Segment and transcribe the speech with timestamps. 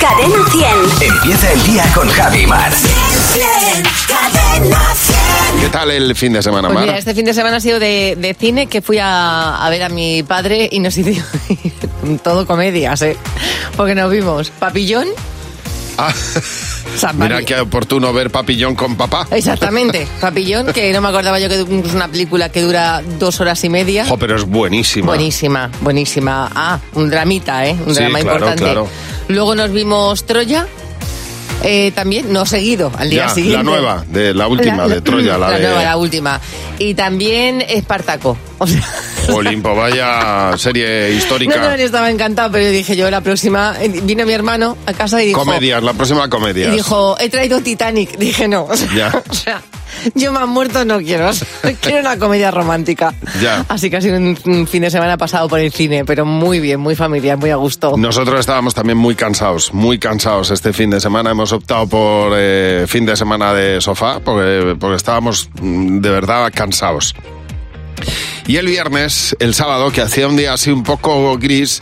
[0.00, 1.12] Cadena 100.
[1.12, 2.72] Empieza el día con Javi Mar.
[4.08, 5.60] Cadena 100.
[5.60, 6.84] ¿Qué tal el fin de semana, Pues Mar?
[6.86, 9.82] mira, este fin de semana ha sido de, de cine que fui a, a ver
[9.82, 11.22] a mi padre y nos hizo
[12.22, 13.16] todo comedias, ¿eh?
[13.76, 15.08] Porque nos vimos Papillón,
[15.98, 16.14] Ah,
[16.96, 19.26] San mira qué oportuno ver papillón con papá.
[19.30, 23.62] Exactamente, Papillón, que no me acordaba yo que es una película que dura dos horas
[23.64, 24.06] y media.
[24.06, 25.06] Jo, pero es buenísima.
[25.06, 26.50] Buenísima, buenísima.
[26.54, 27.76] Ah, un dramita, ¿eh?
[27.86, 28.64] Un Sí, drama claro, importante.
[28.64, 28.88] claro.
[29.30, 30.66] Luego nos vimos Troya,
[31.62, 33.56] eh, también, no seguido, al día Ya, siguiente.
[33.58, 36.40] la nueva, de la última, La- de Troya, la, la de nueva, la última.
[36.78, 38.36] Y también Espartaco.
[38.58, 38.80] O sea,
[39.34, 41.56] Olimpo, vaya serie histórica.
[41.56, 43.74] no, no, yo estaba encantado, pero dije yo la próxima.
[44.02, 45.38] Vino mi hermano a casa y dijo.
[45.40, 46.68] Comedias, la próxima comedia.
[46.68, 48.16] Y dijo, he traído Titanic.
[48.16, 48.64] Dije, no.
[48.64, 49.22] O sea, Ya.
[49.30, 49.62] o sea,
[50.14, 51.30] yo más muerto no quiero.
[51.80, 53.14] quiero una comedia romántica.
[53.40, 53.64] Ya.
[53.68, 56.60] Así que ha sido un, un fin de semana pasado por el cine, pero muy
[56.60, 57.96] bien, muy familiar, muy a gusto.
[57.96, 61.30] Nosotros estábamos también muy cansados, muy cansados este fin de semana.
[61.30, 66.50] Hemos optado por eh, fin de semana de sofá porque, porque estábamos mm, de verdad
[66.54, 67.14] cansados.
[68.50, 71.78] Y el viernes, el sábado, que hacía un día así un poco gris,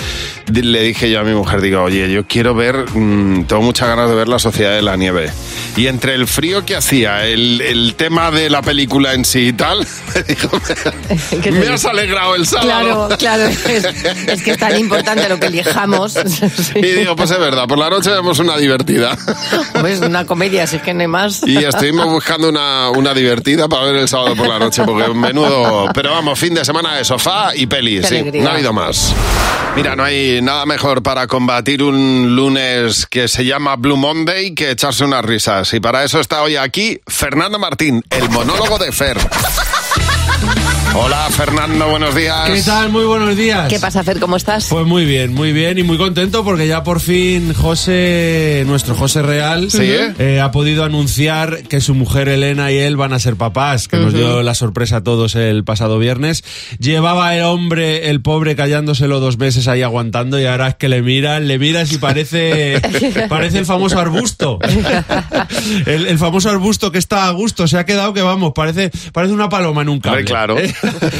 [0.52, 4.11] le dije yo a mi mujer, digo, oye, yo quiero ver, mm, tengo muchas ganas
[4.11, 5.33] de ver La Sociedad de la Nieve.
[5.78, 9.52] Y entre el frío que hacía, el, el tema de la película en sí y
[9.55, 9.78] tal,
[10.14, 10.50] me dijo,
[11.30, 11.72] ¿Qué te me digo?
[11.72, 13.08] has alegrado el sábado.
[13.16, 13.84] Claro, claro, es,
[14.27, 16.19] es que es tan importante lo que elijamos.
[16.74, 19.16] Y digo, pues es verdad, por la noche vemos una divertida.
[19.80, 21.42] Pues una comedia, es que no hay más.
[21.46, 25.91] Y estuvimos buscando una, una divertida para ver el sábado por la noche, porque menudo.
[25.94, 29.14] Pero vamos, fin de semana de sofá y pelis, sí, no ha habido más.
[29.77, 34.70] Mira, no hay nada mejor para combatir un lunes que se llama Blue Monday que
[34.70, 35.73] echarse unas risas.
[35.75, 39.19] Y para eso está hoy aquí Fernando Martín, el monólogo de Fer.
[40.94, 42.50] Hola, Fernando, buenos días.
[42.50, 42.91] ¿Qué tal?
[42.91, 43.69] Muy buenos días.
[43.69, 44.19] ¿Qué pasa, Fer?
[44.19, 44.67] ¿Cómo estás?
[44.69, 49.22] Pues muy bien, muy bien y muy contento porque ya por fin José, nuestro José
[49.22, 50.12] Real, Sí, ¿eh?
[50.19, 53.97] eh, ha podido anunciar que su mujer Elena y él van a ser papás, que
[53.98, 56.42] nos dio la sorpresa a todos el pasado viernes.
[56.80, 61.02] Llevaba el hombre, el pobre, callándoselo dos meses ahí aguantando y ahora es que le
[61.02, 62.80] miran, le miras y parece,
[63.29, 64.58] parece el famoso arbusto.
[65.86, 69.33] El, el famoso arbusto que está a gusto, se ha quedado que vamos, parece, parece
[69.34, 70.18] una paloma en un cable.
[70.20, 70.58] Hombre, claro.
[70.58, 70.74] ¿eh?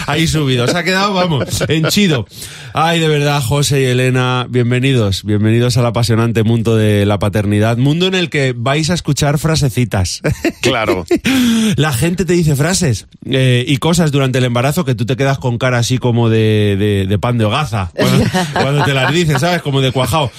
[0.07, 0.67] Ahí subido.
[0.67, 2.27] Se ha quedado, vamos, henchido.
[2.75, 5.25] Ay, de verdad, José y Elena, bienvenidos.
[5.25, 7.77] Bienvenidos al apasionante mundo de la paternidad.
[7.79, 10.21] Mundo en el que vais a escuchar frasecitas.
[10.61, 11.07] Claro.
[11.77, 15.39] La gente te dice frases eh, y cosas durante el embarazo que tú te quedas
[15.39, 17.91] con cara así como de, de- de pan de hogaza.
[17.95, 19.63] Cuando, cuando te las dices, ¿sabes?
[19.63, 20.31] Como de cuajao.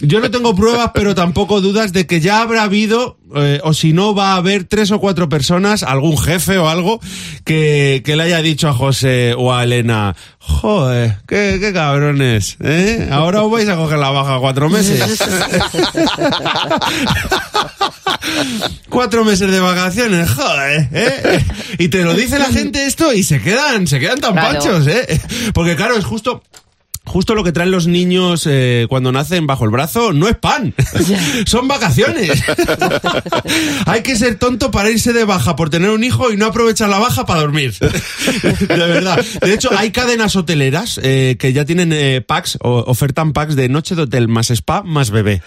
[0.00, 3.92] Yo no tengo pruebas, pero tampoco dudas de que ya habrá habido, eh, o si
[3.92, 7.00] no, va a haber tres o cuatro personas, algún jefe o algo,
[7.44, 10.14] que, que le haya dicho a José o a Elena,
[10.44, 13.08] joder, qué, qué cabrones, ¿eh?
[13.10, 15.00] Ahora os vais a coger la baja cuatro meses.
[18.88, 21.44] Cuatro meses de vacaciones, joder, ¿eh?
[21.78, 24.58] Y te lo dice la gente esto y se quedan, se quedan tan Claro.
[24.58, 25.20] panchos, ¿eh?
[25.54, 26.42] Porque claro, es justo...
[27.12, 30.74] Justo lo que traen los niños eh, cuando nacen bajo el brazo no es pan,
[31.46, 32.42] son vacaciones.
[33.86, 36.88] Hay que ser tonto para irse de baja por tener un hijo y no aprovechar
[36.88, 37.74] la baja para dormir.
[37.78, 39.22] De verdad.
[39.42, 43.68] De hecho, hay cadenas hoteleras eh, que ya tienen eh, packs o ofertan packs de
[43.68, 45.42] noche de hotel más spa más bebé.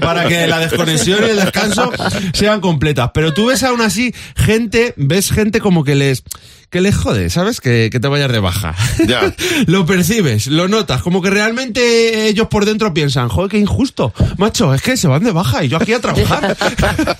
[0.00, 1.90] Para que la desconexión y el descanso
[2.32, 3.10] sean completas.
[3.12, 6.22] Pero tú ves aún así gente, ves gente como que les
[6.70, 7.60] que les jode, ¿sabes?
[7.60, 8.74] Que, que te vayas de baja.
[9.06, 9.34] Ya.
[9.66, 14.74] lo percibes, lo notas, como que realmente ellos por dentro piensan, joder, qué injusto, macho,
[14.74, 16.56] es que se van de baja y yo aquí a trabajar.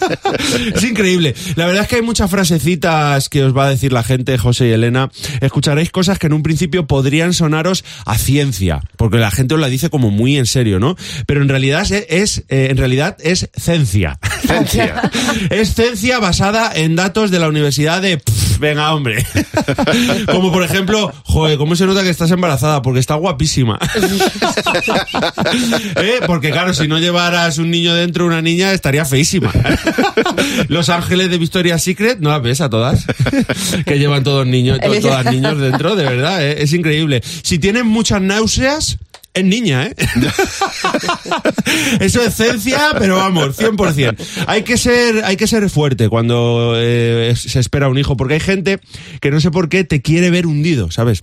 [0.75, 1.35] es increíble.
[1.55, 4.69] La verdad es que hay muchas frasecitas que os va a decir la gente, José
[4.69, 5.11] y Elena.
[5.41, 9.69] Escucharéis cosas que en un principio podrían sonaros a ciencia, porque la gente os la
[9.69, 10.97] dice como muy en serio, ¿no?
[11.27, 14.19] Pero en realidad es, es, eh, en realidad es ciencia.
[14.47, 15.03] Ciencia.
[15.51, 18.19] Es ciencia basada en datos de la Universidad de...
[18.19, 19.25] Pff, venga, hombre.
[20.31, 22.83] Como por ejemplo, joder, ¿cómo se nota que estás embarazada?
[22.83, 23.79] Porque está guapísima.
[25.97, 26.21] ¿Eh?
[26.27, 29.53] Porque claro, si no llevaras un niño dentro, una niña, estaría feísima.
[30.69, 33.05] Los ángeles de Victoria's Secret, no las ves a todas.
[33.85, 36.62] Que llevan todos niños, to- todas niños dentro, de verdad, ¿eh?
[36.62, 37.23] es increíble.
[37.43, 38.99] Si tienen muchas náuseas,
[39.37, 39.94] es niña, ¿eh?
[42.00, 44.17] Eso es ciencia, pero vamos, 100%.
[44.47, 48.41] Hay que ser, hay que ser fuerte cuando eh, se espera un hijo, porque hay
[48.41, 48.81] gente
[49.21, 51.23] que no sé por qué te quiere ver hundido, ¿sabes?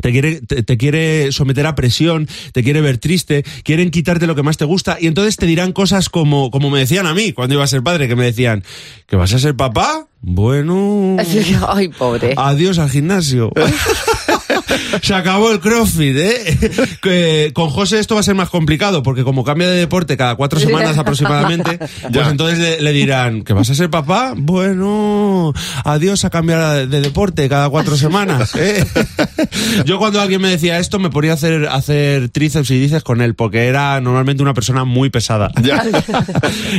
[0.00, 4.34] Te quiere, te, te quiere someter a presión, te quiere ver triste, quieren quitarte lo
[4.34, 7.34] que más te gusta y entonces te dirán cosas como, como me decían a mí
[7.34, 8.64] cuando iba a ser padre, que me decían,
[9.06, 10.06] ¿que vas a ser papá?
[10.22, 11.18] Bueno,
[11.68, 12.32] Ay, pobre.
[12.38, 13.52] adiós al gimnasio.
[15.02, 16.58] Se acabó el CrossFit, ¿eh?
[17.02, 20.34] Que con José esto va a ser más complicado, porque como cambia de deporte cada
[20.36, 21.78] cuatro semanas aproximadamente,
[22.12, 24.34] pues entonces le, le dirán, ¿que vas a ser papá?
[24.36, 25.52] Bueno,
[25.84, 28.84] adiós a cambiar de deporte cada cuatro semanas, ¿eh?
[29.84, 33.02] Yo cuando alguien me decía esto me ponía a hacer, a hacer tríceps y dices
[33.02, 35.50] con él, porque era normalmente una persona muy pesada.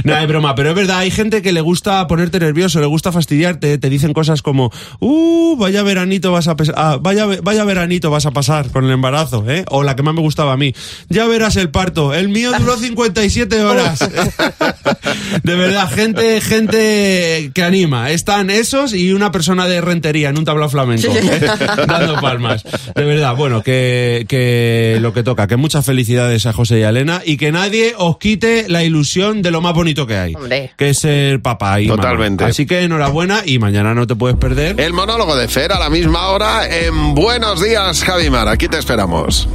[0.04, 3.12] No, es broma, pero es verdad, hay gente que le gusta ponerte nervioso, le gusta
[3.12, 8.03] fastidiarte, te dicen cosas como, uh, vaya veranito vas a pes- ah, vaya, vaya veranito
[8.10, 9.66] vas a pasar con el embarazo, ¿eh?
[9.70, 10.74] O la que más me gustaba a mí,
[11.10, 14.00] ya verás el parto, el mío duró 57 horas.
[15.44, 20.46] de verdad, gente, gente que anima, están esos y una persona de rentería en un
[20.46, 21.42] tablao flamenco, ¿eh?
[21.88, 22.64] dando palmas.
[22.96, 26.90] De verdad, bueno, que, que lo que toca, que muchas felicidades a José y a
[26.90, 30.72] Elena y que nadie os quite la ilusión de lo más bonito que hay, Hombre.
[30.78, 32.02] que es ser papá y mamá.
[32.02, 32.44] Totalmente.
[32.46, 34.80] Así que enhorabuena y mañana no te puedes perder.
[34.80, 38.48] El monólogo de Fer a la misma hora en Buenos Días, Javimar.
[38.48, 39.48] Aquí te esperamos.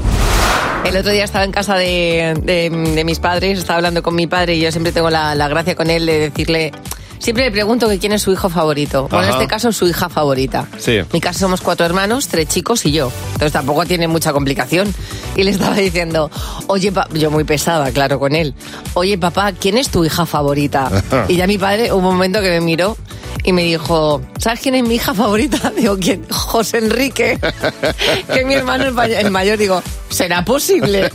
[0.84, 4.26] El otro día estaba en casa de, de- de mis padres, estaba hablando con mi
[4.26, 6.72] padre y yo siempre tengo la, la gracia con él de decirle...
[7.20, 9.08] Siempre le pregunto que quién es su hijo favorito.
[9.10, 10.68] Bueno, en este caso, su hija favorita.
[10.78, 10.98] Sí.
[10.98, 13.10] En mi casa somos cuatro hermanos, tres chicos y yo.
[13.32, 14.94] Entonces tampoco tiene mucha complicación.
[15.34, 16.30] Y le estaba diciendo,
[16.68, 18.54] oye, pa-", yo muy pesada, claro, con él.
[18.94, 20.88] Oye, papá, ¿quién es tu hija favorita?
[21.28, 22.96] y ya mi padre, un momento que me miró
[23.44, 25.70] y me dijo, ¿sabes quién es mi hija favorita?
[25.76, 26.24] Digo, ¿quién?
[26.30, 27.38] José Enrique,
[28.32, 29.58] que es mi hermano may- el mayor.
[29.58, 31.10] Digo, ¿será posible?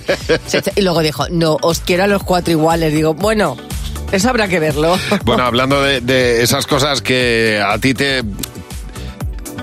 [0.76, 2.94] Y luego dijo, no, os quiero a los cuatro iguales.
[2.94, 3.58] Digo, bueno,
[4.12, 4.98] eso habrá que verlo.
[5.26, 8.24] Bueno, hablando de esas cosas que a ti te,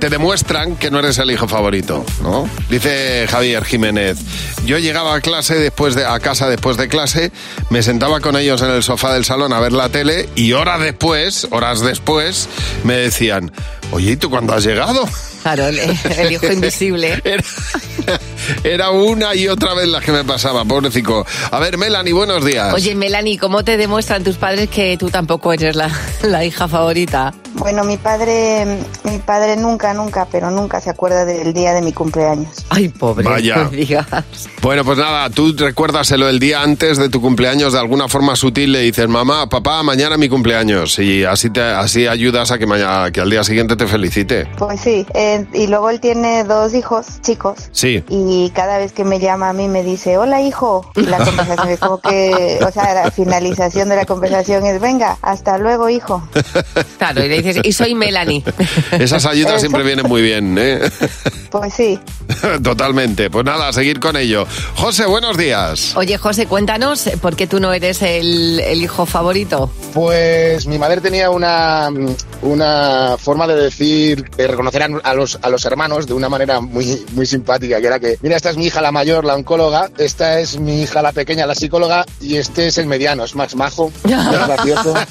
[0.00, 2.49] te demuestran que no eres el hijo favorito, ¿no?
[2.70, 4.19] Dice Javier Jiménez,
[4.64, 7.31] yo llegaba a clase después de, a casa después de clase,
[7.69, 10.81] me sentaba con ellos en el sofá del salón a ver la tele y horas
[10.81, 12.49] después, horas después,
[12.82, 13.52] me decían,
[13.93, 15.09] oye, ¿y tú cuándo has llegado?
[15.43, 17.21] Claro, el, el hijo invisible.
[17.25, 18.21] Era,
[18.65, 21.25] era una y otra vez la que me pasaba, pobrecito.
[21.51, 22.73] A ver, Melanie, buenos días.
[22.75, 25.91] Oye, Melanie, ¿cómo te demuestran tus padres que tú tampoco eres la,
[26.23, 27.33] la hija favorita?
[27.55, 28.65] Bueno, mi padre,
[29.05, 32.49] mi padre nunca, nunca, pero nunca se acuerda del día de mi cumpleaños.
[32.71, 33.57] Ay, pobre, Vaya.
[33.57, 34.07] no digas.
[34.63, 38.73] Bueno, pues nada, tú recuérdaselo el día antes de tu cumpleaños de alguna forma sutil,
[38.73, 40.99] le dices, mamá, papá, mañana mi cumpleaños.
[40.99, 44.47] Y así, te, así ayudas a que, mañana, que al día siguiente te felicite.
[44.59, 47.71] Pues sí, eh, y luego él tiene dos hijos chicos.
[47.73, 48.05] Sí.
[48.11, 50.91] Y cada vez que me llama a mí me dice, hola hijo.
[50.97, 55.17] Y la conversación es como que, o sea, la finalización de la conversación es, venga,
[55.23, 56.23] hasta luego hijo.
[56.99, 58.44] Claro, y le dices, y soy Melanie.
[58.93, 59.61] Esas ayudas Eso.
[59.61, 60.81] siempre vienen muy bien, ¿eh?
[61.50, 61.99] Pues sí.
[62.62, 63.29] Totalmente.
[63.29, 64.47] Pues nada, a seguir con ello.
[64.76, 65.97] José, buenos días.
[65.97, 69.69] Oye, José, cuéntanos, ¿por qué tú no eres el, el hijo favorito?
[69.93, 71.88] Pues mi madre tenía una,
[72.43, 77.05] una forma de decir, de reconocer a, los, a los hermanos de una manera muy,
[77.13, 80.41] muy simpática, que era que, mira, esta es mi hija la mayor, la oncóloga, esta
[80.41, 83.91] es mi hija la pequeña, la psicóloga, y este es el mediano, es más majo,
[84.05, 84.95] más gracioso.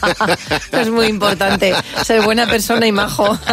[0.71, 1.73] Es muy importante
[2.03, 3.37] ser buena persona y majo.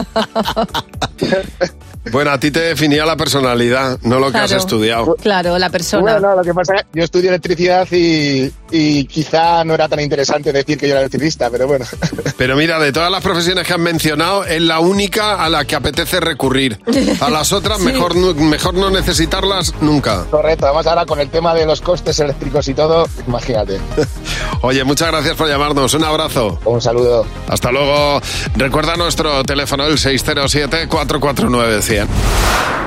[2.10, 5.16] Bueno, a ti te definía la personalidad, no lo que has estudiado.
[5.16, 6.18] Claro, la persona.
[6.18, 10.00] Bueno, lo que pasa es que yo estudio electricidad y, y quizá no era tan
[10.00, 11.84] interesante decir que yo era electricista, pero bueno.
[12.36, 15.74] Pero mira, de todas las profesiones que has mencionado, es la única a la que
[15.74, 16.78] apetece recurrir.
[17.20, 20.24] A las otras, mejor, no- mejor no necesitarlas nunca.
[20.30, 23.80] Correcto, además ahora con el tema de los costes eléctricos y todo, imagínate.
[24.60, 25.94] Oye, muchas gracias por llamarnos.
[25.94, 26.58] Un abrazo.
[26.64, 27.24] Un saludo.
[27.48, 28.20] Hasta luego.
[28.56, 32.06] Recuerda nuestro teléfono, el 607-449-100.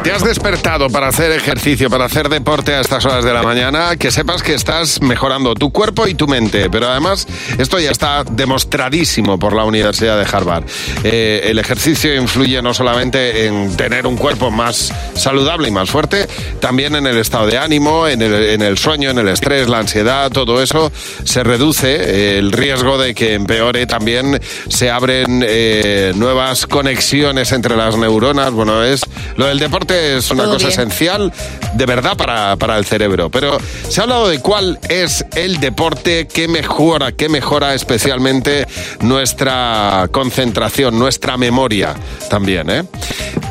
[0.03, 3.95] ¿Te has despertado para hacer ejercicio, para hacer deporte a estas horas de la mañana?
[3.97, 6.69] Que sepas que estás mejorando tu cuerpo y tu mente.
[6.69, 10.63] Pero además, esto ya está demostradísimo por la Universidad de Harvard.
[11.03, 16.27] Eh, el ejercicio influye no solamente en tener un cuerpo más saludable y más fuerte,
[16.59, 19.79] también en el estado de ánimo, en el, en el sueño, en el estrés, la
[19.79, 20.91] ansiedad, todo eso
[21.23, 22.37] se reduce.
[22.37, 28.51] El riesgo de que empeore también se abren eh, nuevas conexiones entre las neuronas.
[28.51, 29.01] Bueno, es
[29.37, 30.79] lo del deporte es una Todo cosa bien.
[30.79, 31.33] esencial
[31.75, 33.29] de verdad para, para el cerebro.
[33.29, 33.57] Pero
[33.87, 38.67] se ha hablado de cuál es el deporte que mejora, que mejora especialmente
[39.01, 41.95] nuestra concentración, nuestra memoria
[42.29, 42.69] también.
[42.69, 42.83] ¿eh?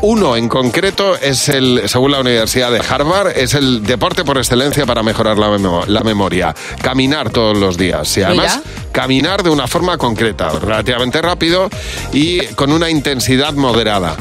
[0.03, 4.87] Uno en concreto es el, según la Universidad de Harvard, es el deporte por excelencia
[4.87, 6.55] para mejorar la, la memoria.
[6.83, 8.17] Caminar todos los días.
[8.17, 8.61] Y además,
[8.93, 11.69] caminar de una forma concreta, relativamente rápido
[12.13, 14.17] y con una intensidad moderada.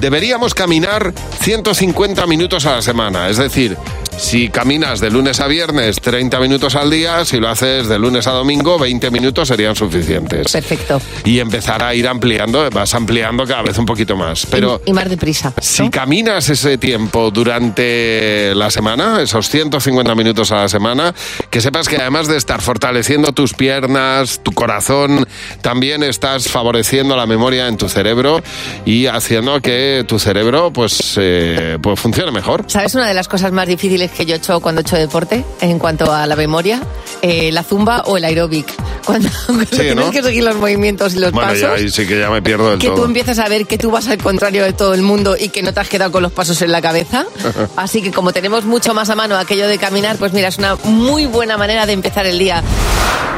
[0.00, 3.76] Deberíamos caminar 150 minutos a la semana, es decir,
[4.16, 8.26] Si caminas de lunes a viernes 30 minutos al día, si lo haces de lunes
[8.26, 10.50] a domingo, 20 minutos serían suficientes.
[10.52, 11.00] Perfecto.
[11.24, 14.46] Y empezar a ir ampliando, vas ampliando cada vez un poquito más.
[14.46, 15.52] Pero y, y más deprisa.
[15.56, 15.62] ¿no?
[15.62, 21.14] si caminas ese tiempo durante la semana, esos 150 minutos a la semana,
[21.50, 25.26] que sepas que además de estar fortaleciendo tus piernas, tu corazón,
[25.60, 28.42] también estás favoreciendo la memoria en tu cerebro
[28.84, 32.64] y haciendo que tu cerebro pues, eh, pues funcione mejor.
[32.68, 35.44] ¿Sabes una de las cosas más difíciles que yo he hecho cuando he hecho deporte
[35.60, 36.80] en cuanto a la memoria?
[37.22, 38.66] Eh, la zumba o el aeróbic.
[39.04, 40.10] Cuando, cuando tienes ¿no?
[40.10, 41.60] que seguir los movimientos y los Bueno, pasos.
[41.60, 43.04] ya ahí sí que ya me pierdo del que tú todo.
[43.04, 45.74] empiezas a ver que tú vas al contrario de todo el mundo y que no
[45.74, 47.26] te has quedado con los pasos en la cabeza.
[47.76, 50.76] Así que como tenemos mucho más a mano aquello de caminar, pues mira, es una
[50.84, 52.62] muy buena manera de empezar el día.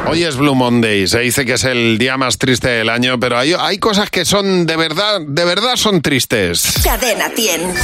[0.09, 3.37] Hoy es Blue Monday, se dice que es el día más triste del año, pero
[3.37, 6.75] hay, hay cosas que son de verdad, de verdad son tristes.
[6.85, 7.75] Cadena 100.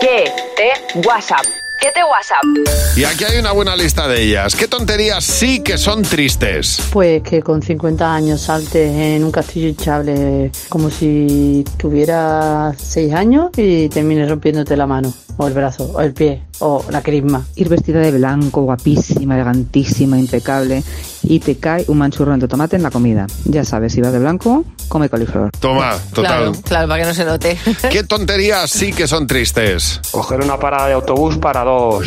[0.00, 1.44] ¿Qué te WhatsApp?
[1.80, 2.96] ¿Qué te WhatsApp?
[2.96, 4.56] Y aquí hay una buena lista de ellas.
[4.56, 6.80] ¿Qué tonterías sí que son tristes?
[6.90, 13.50] Pues que con 50 años saltes en un castillo hinchable como si tuviera 6 años
[13.56, 17.44] y termines rompiéndote la mano, o el brazo, o el pie, o la crisma.
[17.56, 20.82] ir vestida de blanco, guapísima, elegantísima, impecable,
[21.22, 23.26] y te cae un manchurrón de tomate en la comida.
[23.44, 25.50] Ya sabes, si vas de blanco, come coliflor.
[25.58, 26.22] Toma, total.
[26.22, 27.58] Claro, claro, para que no se note.
[27.90, 30.00] ¿Qué tonterías sí que son tristes?
[30.10, 32.06] Coger una parada de autobús para dos,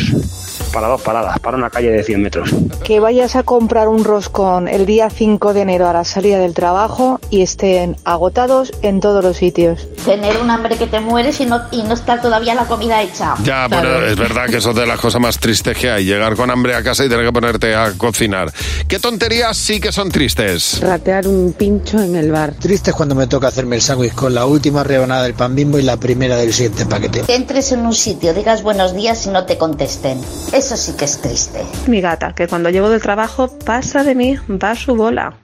[0.72, 2.50] para dos paradas, para una calle de 100 metros.
[2.84, 6.54] Que vayas a comprar un roscón el día 5 de enero a la salida del
[6.54, 9.88] trabajo y estén agotados en todos los sitios.
[10.04, 13.34] Tener un hambre que te mueres y no, y no estar todavía la comida hecha.
[13.42, 16.04] Ya, bueno, es verdad que eso es de las cosas más tristes que hay.
[16.04, 18.52] Llegar con hambre a casa y tener que ponerte a cocinar.
[18.88, 20.80] ¿Qué tonterías sí que son tristes?
[20.80, 22.54] Ratear un pincho en el bar.
[22.54, 25.78] Triste es cuando me toca hacerme el sándwich con la última rebanada del pan bimbo
[25.78, 27.22] y la primera del siguiente paquete.
[27.22, 30.20] Que entres en un sitio, digas buenos días y no te contesten.
[30.52, 31.64] Eso sí que es triste.
[31.86, 35.34] Mi gata, que cuando llego del trabajo pasa de mí, va a su bola.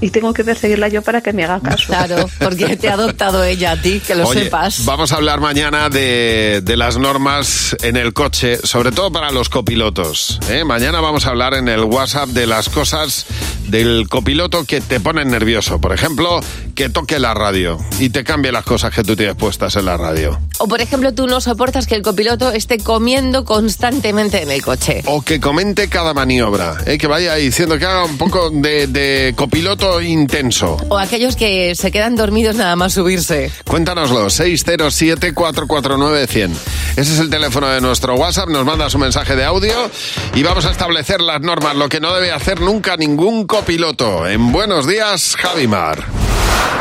[0.00, 1.86] Y tengo que perseguirla yo para que me haga caso.
[1.88, 4.84] Claro, porque te ha adoptado ella a ti, que lo Oye, sepas.
[4.84, 9.48] Vamos a hablar mañana de, de las normas en el coche, sobre todo para los
[9.48, 10.38] copilotos.
[10.48, 10.64] ¿eh?
[10.64, 13.26] Mañana vamos a hablar en el WhatsApp de las cosas
[13.68, 15.80] del copiloto que te ponen nervioso.
[15.80, 16.40] Por ejemplo,
[16.74, 19.96] que toque la radio y te cambie las cosas que tú tienes puestas en la
[19.96, 20.38] radio.
[20.58, 25.02] O por ejemplo, tú no soportas que el copiloto esté comiendo constantemente en el coche.
[25.06, 26.98] O que comente cada maniobra, ¿eh?
[26.98, 30.76] que vaya diciendo que haga un poco de, de copiloto intenso.
[30.88, 33.50] O aquellos que se quedan dormidos nada más subirse.
[33.66, 36.50] Cuéntanoslo, 607-449-100.
[36.96, 39.90] Ese es el teléfono de nuestro WhatsApp, nos mandas un mensaje de audio
[40.34, 44.26] y vamos a establecer las normas, lo que no debe hacer nunca ningún copiloto.
[44.26, 46.04] En Buenos Días, Javimar.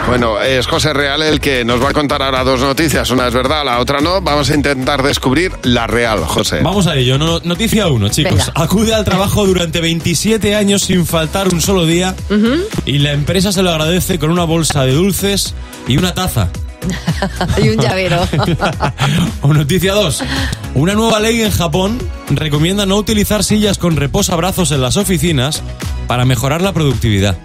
[0.08, 3.10] Bueno, es José Real el que nos va a contar ahora dos noticias.
[3.10, 4.22] Una es verdad, la otra no.
[4.22, 6.60] Vamos a intentar descubrir la real, José.
[6.62, 7.18] Vamos a ello.
[7.18, 8.34] No- noticia 1, chicos.
[8.34, 8.52] Venga.
[8.54, 12.14] Acude al trabajo durante 27 años sin faltar un solo día
[12.86, 15.54] y la empresa se lo agradece con una bolsa de dulces
[15.88, 16.50] y una taza.
[17.56, 18.28] Hay un llavero.
[19.42, 20.24] o noticia 2.
[20.74, 21.98] Una nueva ley en Japón
[22.30, 25.64] recomienda no utilizar sillas con reposabrazos en las oficinas
[26.08, 27.38] para mejorar la productividad.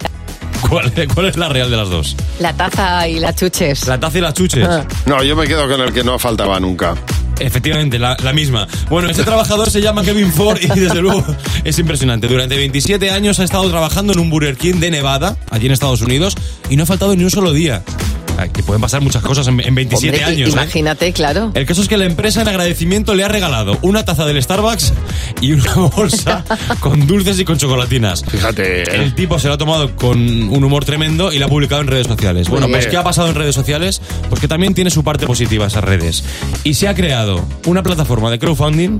[0.68, 2.16] ¿Cuál, cuál es la real de las dos?
[2.40, 3.86] La taza y las chuches.
[3.86, 4.66] La taza y las chuches.
[4.68, 4.84] Ah.
[5.06, 6.96] No, yo me quedo con el que no faltaba nunca.
[7.40, 8.68] Efectivamente, la, la misma.
[8.88, 11.24] Bueno, este trabajador se llama Kevin Ford y desde luego
[11.64, 12.28] es impresionante.
[12.28, 16.02] Durante 27 años ha estado trabajando en un Burger King de Nevada, allí en Estados
[16.02, 16.36] Unidos,
[16.68, 17.82] y no ha faltado ni un solo día.
[18.38, 20.48] Ah, Que pueden pasar muchas cosas en, en 27 Hombre, años.
[20.48, 20.52] ¿eh?
[20.52, 21.50] Imagínate, claro.
[21.54, 24.92] El caso es que la empresa en agradecimiento le ha regalado una taza del Starbucks
[25.40, 26.44] y una bolsa
[26.80, 28.24] con dulces y con chocolatinas.
[28.26, 28.82] Fíjate.
[28.82, 28.84] ¿eh?
[28.94, 31.88] El tipo se lo ha tomado con un humor tremendo y la ha publicado en
[31.88, 32.48] redes sociales.
[32.48, 32.86] Bueno, pues.
[32.86, 34.00] ¿qué ha pasado en redes sociales?
[34.28, 36.24] Pues que también tiene su parte positiva esas redes.
[36.64, 38.98] Y se ha creado una plataforma de crowdfunding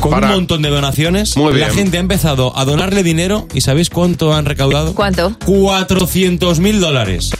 [0.00, 1.36] con Para- un montón de donaciones.
[1.36, 1.70] Muy La bien.
[1.70, 4.94] gente ha empezado a donarle dinero y ¿sabéis cuánto han recaudado?
[4.94, 5.36] ¿Cuánto?
[5.44, 7.30] 400 mil dólares.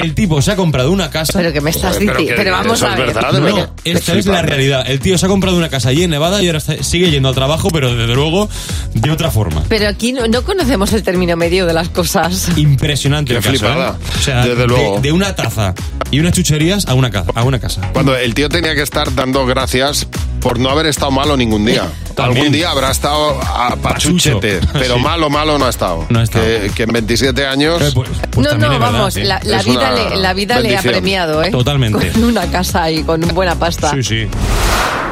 [0.00, 1.32] El tipo se ha comprado una casa.
[1.38, 2.34] Pero que me estás pero diciendo.
[2.36, 3.06] Pero vamos a ver.
[3.14, 4.84] verdad, No, esta es la realidad.
[4.88, 7.28] El tío se ha comprado una casa allí en Nevada y ahora está- sigue yendo
[7.28, 8.48] al trabajo, pero desde luego
[8.94, 9.62] de otra forma.
[9.68, 12.48] Pero aquí no, no conocemos el término medio de las cosas.
[12.56, 13.88] Impresionante Qué el caso, flipada.
[13.90, 14.12] ¿eh?
[14.18, 15.00] O sea, Desde de, luego.
[15.00, 15.74] de una taza
[16.10, 17.80] y unas chucherías a una, ca- a una casa.
[17.92, 20.06] Cuando el tío tenía que estar dando gracias
[20.40, 21.84] por no haber estado malo ningún día.
[22.16, 22.38] También.
[22.46, 24.72] Algún día habrá estado a pachuchete, Pachucho.
[24.78, 25.00] pero Sí.
[25.02, 26.06] malo, malo no ha estado.
[26.08, 26.44] No ha estado.
[26.46, 27.82] Que, que en 27 años...
[27.82, 29.22] Eh, pues- pues no, también no, verdad, vamos, sí.
[29.24, 31.50] la, la Es vida, le, la vida le ha premiado, ¿eh?
[31.50, 32.12] Totalmente.
[32.12, 33.90] Con una casa y con buena pasta.
[33.92, 34.28] Sí, sí.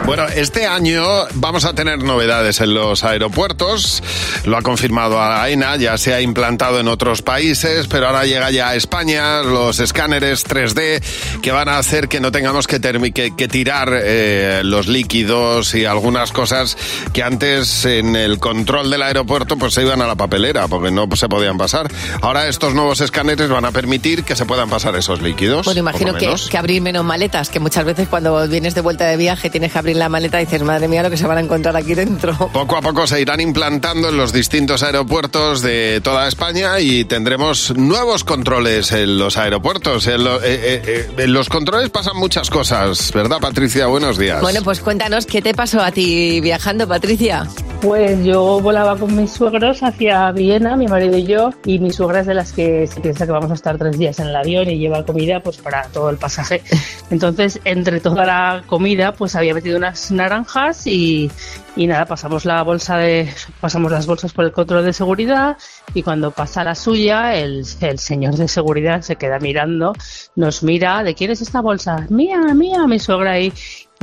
[0.06, 1.02] Bueno, este año
[1.37, 4.02] vamos a tener novedades en los aeropuertos.
[4.44, 8.68] Lo ha confirmado AENA, ya se ha implantado en otros países, pero ahora llega ya
[8.68, 11.02] a España los escáneres 3D
[11.40, 15.87] que van a hacer que no tengamos que, que- que tirar eh, los líquidos y
[15.87, 16.76] algunas cosas
[17.14, 21.08] que antes en el control del aeropuerto pues se iban a la papelera porque no
[21.16, 21.90] se podían pasar.
[22.20, 25.64] Ahora estos nuevos escáneres van a permitir que se puedan pasar esos líquidos.
[25.64, 29.16] Bueno, imagino que, que abrir menos maletas, que muchas veces cuando vienes de vuelta de
[29.16, 31.41] viaje tienes que abrir la maleta y dices, madre mía, lo que se van a
[31.41, 32.35] encontrar aquí dentro.
[32.53, 37.77] Poco a poco se irán implantando en los distintos aeropuertos de toda España y tendremos
[37.77, 40.07] nuevos controles en los aeropuertos.
[40.07, 43.87] En, lo- eh, eh, eh, en los controles pasan muchas cosas, ¿verdad, Patricia?
[43.87, 44.41] Buenos días.
[44.41, 47.47] Bueno, pues cuéntanos, ¿qué te pasó a ti viajando, Patricia?
[47.83, 52.21] Pues yo volaba con mis suegros hacia Viena, mi marido y yo, y mi suegra
[52.21, 54.71] es de las que se piensa que vamos a estar tres días en el avión
[54.71, 56.63] y lleva comida pues para todo el pasaje.
[57.11, 61.31] Entonces, entre toda la comida, pues había metido unas naranjas y,
[61.76, 63.29] y nada, pasamos la bolsa de,
[63.61, 65.59] pasamos las bolsas por el control de seguridad
[65.93, 69.93] y cuando pasa la suya, el, el señor de seguridad se queda mirando,
[70.37, 72.07] nos mira, ¿de quién es esta bolsa?
[72.09, 73.53] Mía, mía, mi suegra ahí.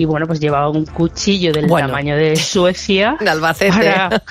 [0.02, 1.90] Y bueno, pues llevaba un cuchillo del Bueno.
[1.90, 3.18] tamaño de Suecia.
[3.20, 3.72] De Albacete.
[3.72, 4.24] para-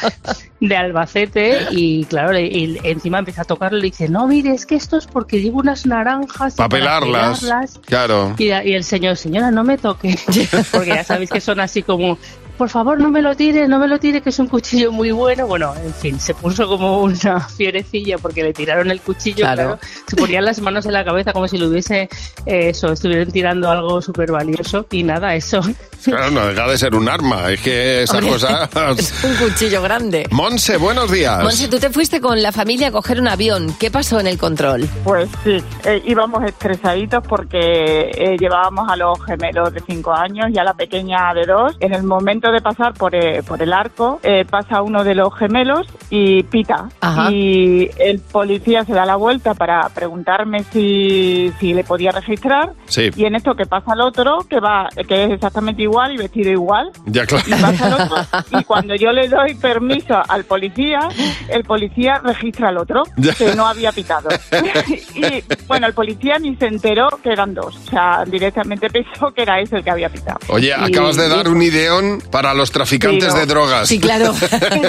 [0.58, 4.66] de Albacete y claro, y encima empieza a tocarlo y le dice, no, mire, es
[4.66, 6.54] que esto es porque llevo unas naranjas.
[6.56, 7.40] Para para pelarlas.
[7.40, 7.80] pelarlas".
[7.86, 8.34] Claro.
[8.36, 10.18] Y, y el señor, señora, no me toque.
[10.72, 12.18] Porque ya sabéis que son así como,
[12.60, 15.12] por favor, no me lo tire, no me lo tire, que es un cuchillo muy
[15.12, 15.46] bueno.
[15.46, 19.46] Bueno, en fin, se puso como una fierecilla porque le tiraron el cuchillo.
[19.46, 19.62] Claro.
[19.62, 19.78] Claro.
[20.06, 22.02] Se ponían las manos en la cabeza como si le hubiese
[22.44, 24.84] eh, eso, estuvieran tirando algo súper valioso.
[24.90, 25.62] Y nada, eso.
[26.04, 27.50] Claro, no deja de ser un arma.
[27.50, 28.68] Es que esas Hombre, cosas...
[28.98, 30.26] Es un cuchillo grande.
[30.30, 31.42] Monse, buenos días.
[31.42, 33.74] Monse, tú te fuiste con la familia a coger un avión.
[33.78, 34.88] ¿Qué pasó en el control?
[35.04, 40.58] Pues sí, eh, íbamos estresaditos porque eh, llevábamos a los gemelos de 5 años y
[40.58, 41.76] a la pequeña de 2.
[41.80, 45.34] En el momento de pasar por, eh, por el arco, eh, pasa uno de los
[45.36, 46.88] gemelos y pita.
[47.00, 47.30] Ajá.
[47.30, 52.72] Y el policía se da la vuelta para preguntarme si, si le podía registrar.
[52.86, 53.10] Sí.
[53.16, 56.50] Y en esto que pasa el otro, que va que es exactamente igual y vestido
[56.50, 56.90] igual.
[57.06, 57.44] Ya, claro.
[57.46, 58.16] Y pasa el otro,
[58.60, 61.00] y cuando yo le doy permiso al policía,
[61.48, 63.34] el policía registra al otro, Ya.
[63.34, 64.28] que no había pitado.
[65.14, 67.76] y bueno, el policía ni se enteró que eran dos.
[67.76, 70.38] O sea, directamente pensó que era ese el que había pitado.
[70.48, 73.38] Oye, Y- acabas de dar un ideón para los traficantes Sí, ¿no?
[73.40, 73.88] de drogas.
[73.88, 74.34] Sí, claro.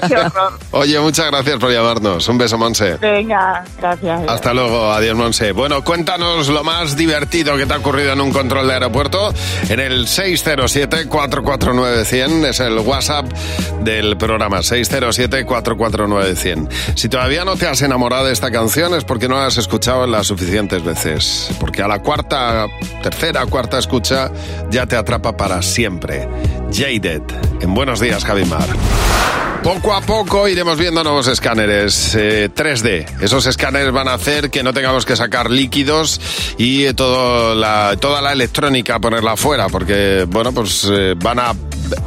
[0.72, 2.28] Oye, muchas gracias por llamarnos.
[2.28, 2.98] Un beso, Monse.
[2.98, 4.22] Venga, gracias.
[4.28, 5.52] Hasta luego, adiós Monse.
[5.52, 9.34] Bueno, cuéntanos lo más divertido que te ha ocurrido en un control de aeropuerto
[9.70, 13.26] en el 607-449-100, es el WhatsApp
[13.82, 16.70] del programa 607-449-100.
[16.96, 20.06] Si todavía no te has enamorado de esta canción es porque no la has escuchado
[20.08, 22.68] las suficientes veces, porque a la cuarta,
[23.02, 24.32] tercera, cuarta escucha
[24.70, 26.28] ya te atrapa para siempre.
[26.72, 27.22] Jaded,
[27.62, 28.68] en Buenos Días, Javimar.
[29.64, 33.22] Poco a poco iremos viendo nuevos escáneres eh, 3D.
[33.22, 36.20] Esos escáneres van a hacer que no tengamos que sacar líquidos
[36.58, 41.54] y eh, todo la, toda la electrónica ponerla fuera, porque bueno, pues eh, van a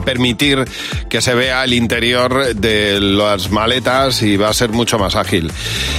[0.05, 0.65] permitir
[1.09, 5.51] que se vea el interior de las maletas y va a ser mucho más ágil.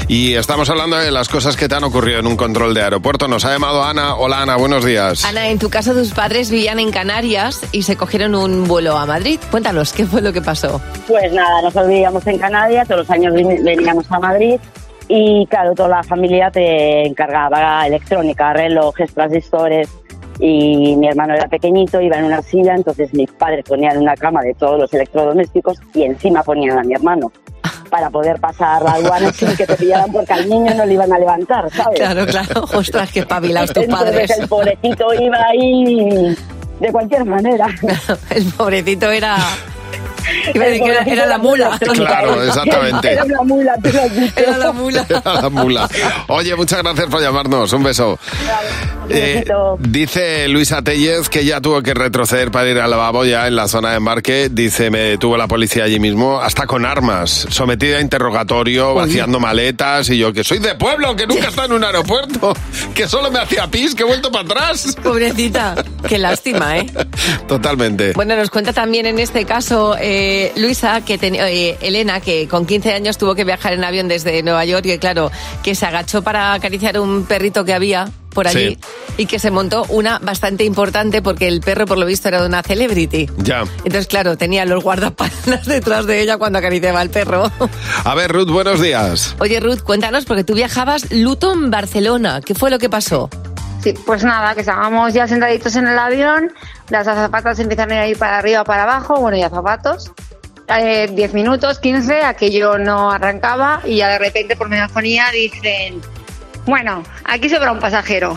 [0.08, 3.28] Y estamos hablando de las cosas que te han ocurrido en un control de aeropuerto.
[3.28, 4.16] Nos ha llamado Ana.
[4.16, 5.26] Hola Ana, buenos días.
[5.26, 9.06] Ana, en tu caso tus padres vivían en Canarias y se cogieron un vuelo a
[9.06, 9.40] Madrid.
[9.52, 10.82] Cuéntanos, ¿qué fue lo que pasó?
[11.08, 14.60] Pues nada, nosotros vivíamos en Canarias, todos los años veníamos a Madrid
[15.08, 19.90] y claro, toda la familia te encargaba electrónica, relojes, transistores
[20.40, 24.42] y mi hermano era pequeñito, iba en una silla, entonces mis padres ponían una cama
[24.42, 27.32] de todos los electrodomésticos y encima ponían a mi hermano
[27.90, 31.12] para poder pasar la aduana sin que te pillaran porque al niño no le iban
[31.14, 32.00] a levantar, ¿sabes?
[32.00, 32.66] Claro, claro.
[32.74, 34.40] Ostras, qué pabilados tus Entonces padres.
[34.40, 36.36] el pobrecito iba ahí
[36.80, 37.68] de cualquier manera.
[38.30, 39.38] El pobrecito era...
[40.54, 41.80] Iba a decir que era, era la mula.
[41.80, 43.12] Claro, exactamente.
[43.14, 44.42] Era la mula, lo.
[44.42, 45.06] Era la mula.
[45.10, 45.90] Era la mula.
[46.28, 47.72] Oye, muchas gracias por llamarnos.
[47.74, 48.20] Un beso.
[49.10, 49.46] Eh,
[49.80, 53.68] dice Luisa Tellez que ya tuvo que retroceder para ir al lavabo ya en la
[53.68, 54.50] zona de embarque.
[54.52, 60.10] Dice, me detuvo la policía allí mismo, hasta con armas, sometida a interrogatorio, vaciando maletas.
[60.10, 62.54] Y yo, que soy de pueblo, que nunca está en un aeropuerto,
[62.94, 64.96] que solo me hacía pis, que he vuelto para atrás.
[65.04, 65.76] Pobrecita.
[66.08, 66.92] Qué lástima, ¿eh?
[67.48, 68.14] Totalmente.
[68.14, 70.15] Bueno, nos cuenta también en este caso eh,
[70.58, 74.42] Luisa, que ten- eh, Elena, que con 15 años tuvo que viajar en avión desde
[74.44, 75.32] Nueva York y claro,
[75.64, 78.78] que se agachó para acariciar un perrito que había por allí Sí.
[79.20, 82.48] y que se montó una bastante importante porque el perro por lo visto era de
[82.48, 83.30] una celebrity.
[83.38, 83.62] Ya.
[83.78, 87.50] Entonces, claro, tenía los guardaespaldas detrás de ella cuando acariciaba al perro.
[88.04, 89.36] A ver, Ruth, buenos días.
[89.40, 92.42] Oye, Ruth, cuéntanos, porque tú viajabas Luton, Barcelona.
[92.46, 93.30] ¿Qué fue lo que pasó?
[93.94, 96.52] Pues nada, que estábamos ya sentaditos en el avión,
[96.90, 100.12] las azafatas empiezan a ir para arriba, para abajo, bueno, y azafatos.
[100.68, 106.02] Eh, 10 minutos, 15, aquello no arrancaba y ya de repente por megafonía dicen,
[106.66, 108.36] bueno, aquí sobra un pasajero.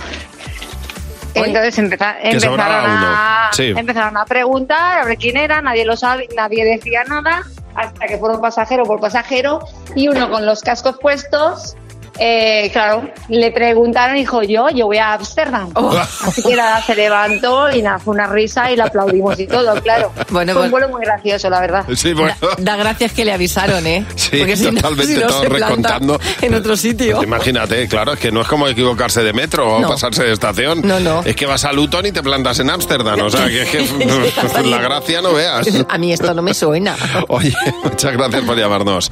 [1.34, 3.72] Entonces empeza- empezaron, a, sí.
[3.76, 8.18] empezaron a preguntar a ver quién era, nadie lo sabe, nadie decía nada, hasta que
[8.18, 9.60] fueron pasajero por pasajero
[9.94, 11.76] y uno con los cascos puestos,
[12.18, 15.70] eh, claro, le preguntaron y dijo yo, yo voy a Ámsterdam.
[15.74, 15.90] Oh.
[16.24, 19.80] Así que nada, se levantó y nada, fue una risa y le aplaudimos y todo,
[19.82, 20.12] claro.
[20.30, 21.84] Bueno, fue un vuelo muy gracioso, la verdad.
[21.96, 22.34] Sí, bueno.
[22.58, 24.04] Da gracias que le avisaron, ¿eh?
[24.14, 26.20] Sí, Porque si no- totalmente, si no, todo recontando.
[26.42, 27.16] En otro sitio.
[27.16, 29.88] Pues imagínate, claro, es que no es como equivocarse de metro o No.
[29.88, 30.82] pasarse de estación.
[30.84, 31.22] No, no.
[31.24, 33.20] Es que vas a Luton y te plantas en Ámsterdam.
[33.22, 35.66] O sea, que es que la gracia no veas.
[35.88, 36.94] A mí esto no me suena.
[37.28, 39.10] Oye, muchas gracias por llamarnos.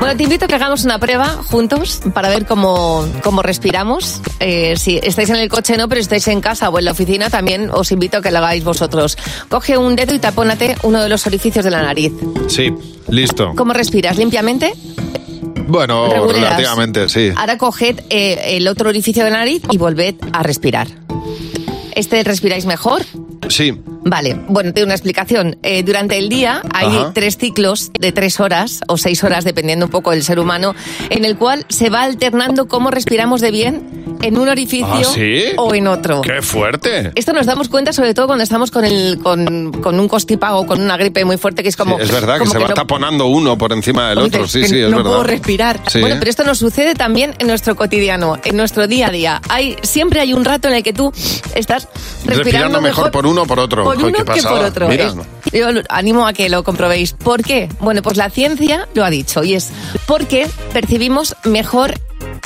[0.00, 4.20] Bueno, te invito a que hagamos una prueba juntos para ver cómo, cómo respiramos.
[4.38, 7.30] Eh, si estáis en el coche, no, pero estáis en casa o en la oficina,
[7.30, 9.18] también os invito a que lo hagáis vosotros.
[9.48, 12.12] Coge un dedo y tapónate uno de los orificios de la nariz.
[12.46, 12.72] Sí,
[13.08, 13.52] listo.
[13.56, 14.16] ¿Cómo respiras?
[14.16, 14.72] ¿Limpiamente?
[15.66, 16.50] Bueno, Reguleras.
[16.50, 17.30] relativamente, sí.
[17.36, 20.86] Ahora coged eh, el otro orificio de la nariz y volved a respirar.
[21.94, 23.02] ¿Este respiráis mejor?
[23.48, 23.74] Sí.
[24.08, 25.58] Vale, bueno, tengo una explicación.
[25.62, 27.12] Eh, durante el día hay Ajá.
[27.12, 30.74] tres ciclos de tres horas o seis horas, dependiendo un poco del ser humano,
[31.10, 35.44] en el cual se va alternando cómo respiramos de bien en un orificio ¿Ah, sí?
[35.56, 36.20] o en otro.
[36.22, 37.12] ¡Qué fuerte!
[37.14, 40.66] Esto nos damos cuenta sobre todo cuando estamos con, el, con, con un constipago o
[40.66, 41.96] con una gripe muy fuerte, que es como...
[41.98, 44.46] Sí, es verdad que como se va no- taponando uno por encima del otro.
[44.48, 45.10] Sí, que sí, es no verdad.
[45.10, 45.80] puedo respirar.
[45.88, 46.00] Sí.
[46.00, 49.40] Bueno, pero esto nos sucede también en nuestro cotidiano, en nuestro día a día.
[49.48, 51.12] Hay siempre hay un rato en el que tú
[51.54, 51.84] estás
[52.24, 53.84] respirando, Respirando mejor por uno o por otro.
[53.84, 54.88] por uno que por otro.
[54.88, 55.06] Mira.
[55.06, 55.14] Es-
[55.52, 57.12] yo animo a que lo comprobéis.
[57.14, 57.68] ¿Por qué?
[57.80, 59.70] Bueno, pues la ciencia lo ha dicho y es
[60.06, 61.94] porque percibimos mejor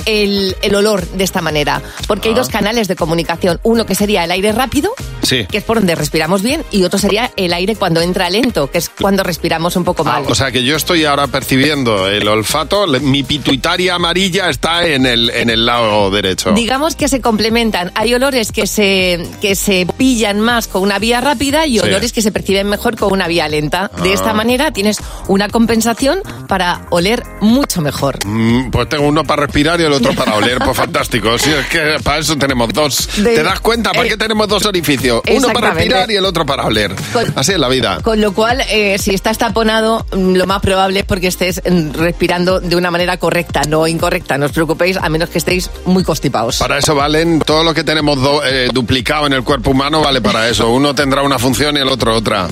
[0.07, 1.83] el, el olor de esta manera.
[2.07, 2.38] Porque hay Ah.
[2.38, 3.61] dos canales de comunicación.
[3.62, 4.92] Uno que sería el aire rápido,
[5.33, 5.47] Sí.
[5.51, 8.79] que es por donde respiramos bien, y otro sería el aire cuando entra lento, que
[8.79, 10.23] es cuando respiramos un poco mal.
[10.27, 15.07] Ah, o sea que yo estoy ahora percibiendo el olfato, mi pituitaria amarilla está en
[15.07, 16.53] el, en el lado derecho.
[16.53, 17.90] Digamos que se complementan.
[17.95, 21.79] Hay olores que se, que se pillan más con una vía rápida y Sí.
[21.81, 23.90] olores que se perciben mejor con una vía lenta.
[24.03, 24.14] De Ah.
[24.14, 28.18] esta manera tienes una compensación para oler mucho mejor.
[28.27, 31.38] Mm, Pues tengo uno para respirar y el otro para oler, pues fantástico.
[31.38, 33.09] Sí, es que para eso tenemos dos.
[33.16, 33.92] De- ¿Te das cuenta?
[33.92, 35.21] ¿Para eh, qué tenemos dos orificios?
[35.30, 36.94] Uno para respirar y el otro para oler.
[37.12, 37.98] Con- Así es la vida.
[38.02, 41.92] Con lo cual, eh, si estás taponado, mm, lo más probable es porque estés mm,
[41.94, 44.38] respirando de una manera correcta, no incorrecta.
[44.38, 46.58] No os preocupéis, a menos que estéis muy constipados.
[46.58, 50.20] Para eso valen todo lo que tenemos do- eh, duplicado en el cuerpo humano, vale
[50.20, 50.70] para eso.
[50.70, 52.48] Uno tendrá una función y el otro otra.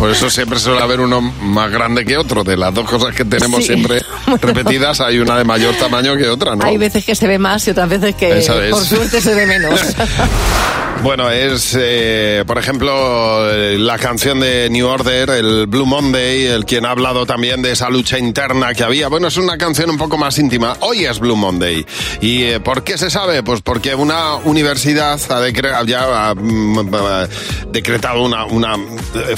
[0.00, 2.42] Por eso siempre suele haber uno más grande que otro.
[2.42, 3.66] De las dos cosas que tenemos Sí.
[3.66, 4.00] siempre
[4.40, 6.64] repetidas, hay una de mayor tamaño que otra, ¿no?
[6.64, 8.48] Hay veces que se ve más y otras veces que, es.
[8.70, 9.78] por suerte, se ve menos.
[11.02, 16.66] Bueno, es, eh, por ejemplo, eh, la canción de New Order, el Blue Monday, el
[16.66, 19.08] quien ha hablado también de esa lucha interna que había.
[19.08, 20.76] Bueno, es una canción un poco más íntima.
[20.80, 21.86] Hoy es Blue Monday.
[22.20, 23.42] ¿Y eh, por qué se sabe?
[23.42, 27.28] Pues porque una universidad ha, ya ha, mm, ha
[27.72, 29.36] decretado una, una eh,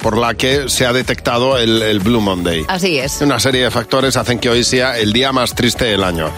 [0.00, 2.64] por la que se ha detectado el, el Blue Monday.
[2.68, 3.20] Así es.
[3.20, 6.30] Una serie de factores hacen que hoy sea el día más triste del año.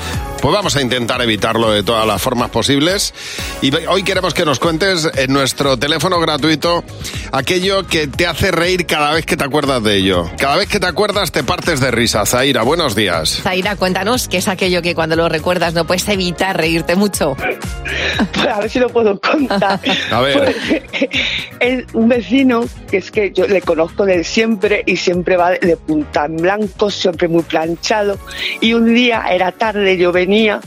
[0.45, 3.15] Pues vamos a intentar evitarlo de todas las formas posibles.
[3.63, 6.85] Y hoy queremos que nos cuentes en nuestro teléfono gratuito
[7.33, 10.31] aquello que te hace reír cada vez que te acuerdas de ello.
[10.37, 12.27] Cada vez que te acuerdas te partes de risa.
[12.27, 13.41] Zaira, buenos días.
[13.43, 17.37] Zaira, cuéntanos qué es aquello que cuando lo recuerdas no puedes evitar reírte mucho.
[17.37, 19.81] Pues a ver si lo puedo contar.
[20.11, 20.37] A ver.
[20.37, 21.11] Pues,
[21.61, 25.77] es un vecino que es que yo le conozco de siempre y siempre va de
[25.77, 28.19] punta en blanco, siempre muy planchado.
[28.61, 30.61] Y un día era tarde, yo venía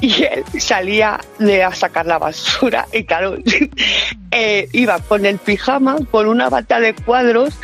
[0.00, 3.36] y él salía de a sacar la basura y claro,
[4.30, 7.54] eh, iba con el pijama, con una bata de cuadros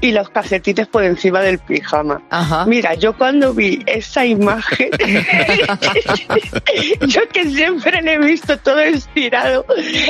[0.00, 2.20] y los calcetines por encima del pijama.
[2.66, 4.90] Mira, yo cuando vi esa imagen,
[7.06, 9.64] yo que siempre le he visto todo estirado,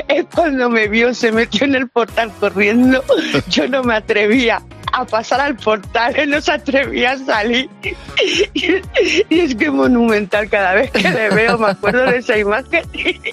[0.09, 3.05] es cuando me vio, se metió en el portal corriendo,
[3.49, 7.69] yo no me atrevía a pasar al portal, él no se atrevía a salir.
[8.55, 12.85] Y, es que monumental, cada vez que le veo me acuerdo de esa imagen.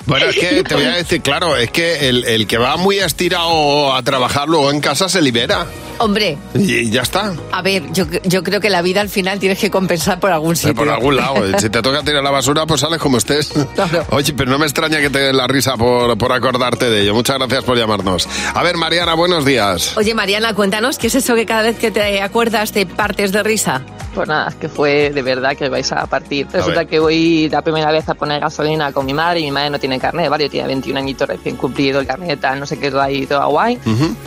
[0.08, 2.98] Bueno, es que te voy a decir, claro, es que el, el que va muy
[2.98, 5.68] estirado a trabajar luego en casa se libera.
[6.00, 7.36] Hombre, Y ya está.
[7.52, 10.56] a ver, yo, yo creo que la vida al final tienes que compensar por algún
[10.56, 10.74] sitio.
[10.74, 11.36] Por algún lado.
[11.60, 13.54] Si te toca tirar la basura, pues sales como estés.
[14.10, 17.14] Oye, pero no me extraña que te dé la risa por, por acordarte de ello.
[17.14, 18.28] Muchas gracias por llamarnos.
[18.56, 19.96] A ver, Mariana, buenos días.
[19.96, 23.44] Oye, Mariana, cuéntanos, ¿qué es eso que cada vez que te acuerdas te partes de
[23.44, 23.82] risa?
[24.14, 26.46] Pues nada, es que fue de verdad que vais a partir.
[26.52, 29.70] Resulta que voy la primera vez a poner gasolina con mi madre y mi madre
[29.70, 30.44] no tiene carnet, ¿vale?
[30.46, 33.48] Yo tenía 21 añitos recién cumplido, el carnet tal, no sé qué, todo ahí, todo
[33.50, 33.80] guay.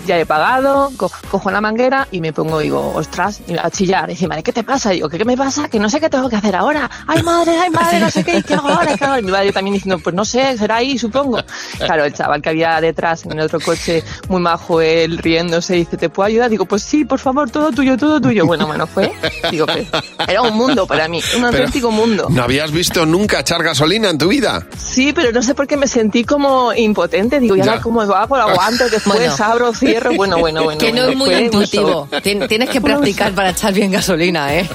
[0.06, 4.08] Ya he pagado, co- cojo la manguera y me pongo, digo, ostras, a chillar.
[4.08, 4.92] Y dice, madre, ¿qué te pasa?
[4.92, 5.68] Y digo, ¿qué, qué me pasa?
[5.68, 6.90] Que no sé qué tengo que hacer ahora.
[7.06, 8.96] Ay, madre, ay, madre, no sé qué, ¿qué hago ahora?
[8.96, 9.18] ¿Qué hago?
[9.18, 11.38] Y mi madre también diciendo, pues no sé, será ahí, supongo.
[11.78, 15.96] Claro, el chaval que había detrás en el otro coche, muy majo, él riéndose, dice,
[15.98, 16.48] ¿te puedo ayudar?
[16.50, 18.46] Digo, pues sí, por favor, todo tuyo, todo tuyo.
[18.46, 19.12] Bueno, bueno, fue,
[19.50, 19.66] digo,
[20.28, 22.26] era un mundo para mí, un Pero- auténtico mundo.
[22.30, 24.66] ¿No habías visto nunca echar gasolina en tu vida?
[24.78, 27.40] Sí, pero no sé por qué me sentí como impotente.
[27.40, 27.80] Digo, ya, Ya.
[27.80, 29.34] cómo hago, lo aguanto, después Bueno.
[29.38, 30.14] abro, cierro.
[30.14, 30.78] Bueno, bueno, bueno.
[30.78, 32.08] que no bueno, es muy intuitivo.
[32.22, 34.68] Tien- Tienes que practicar para echar bien gasolina, ¿eh?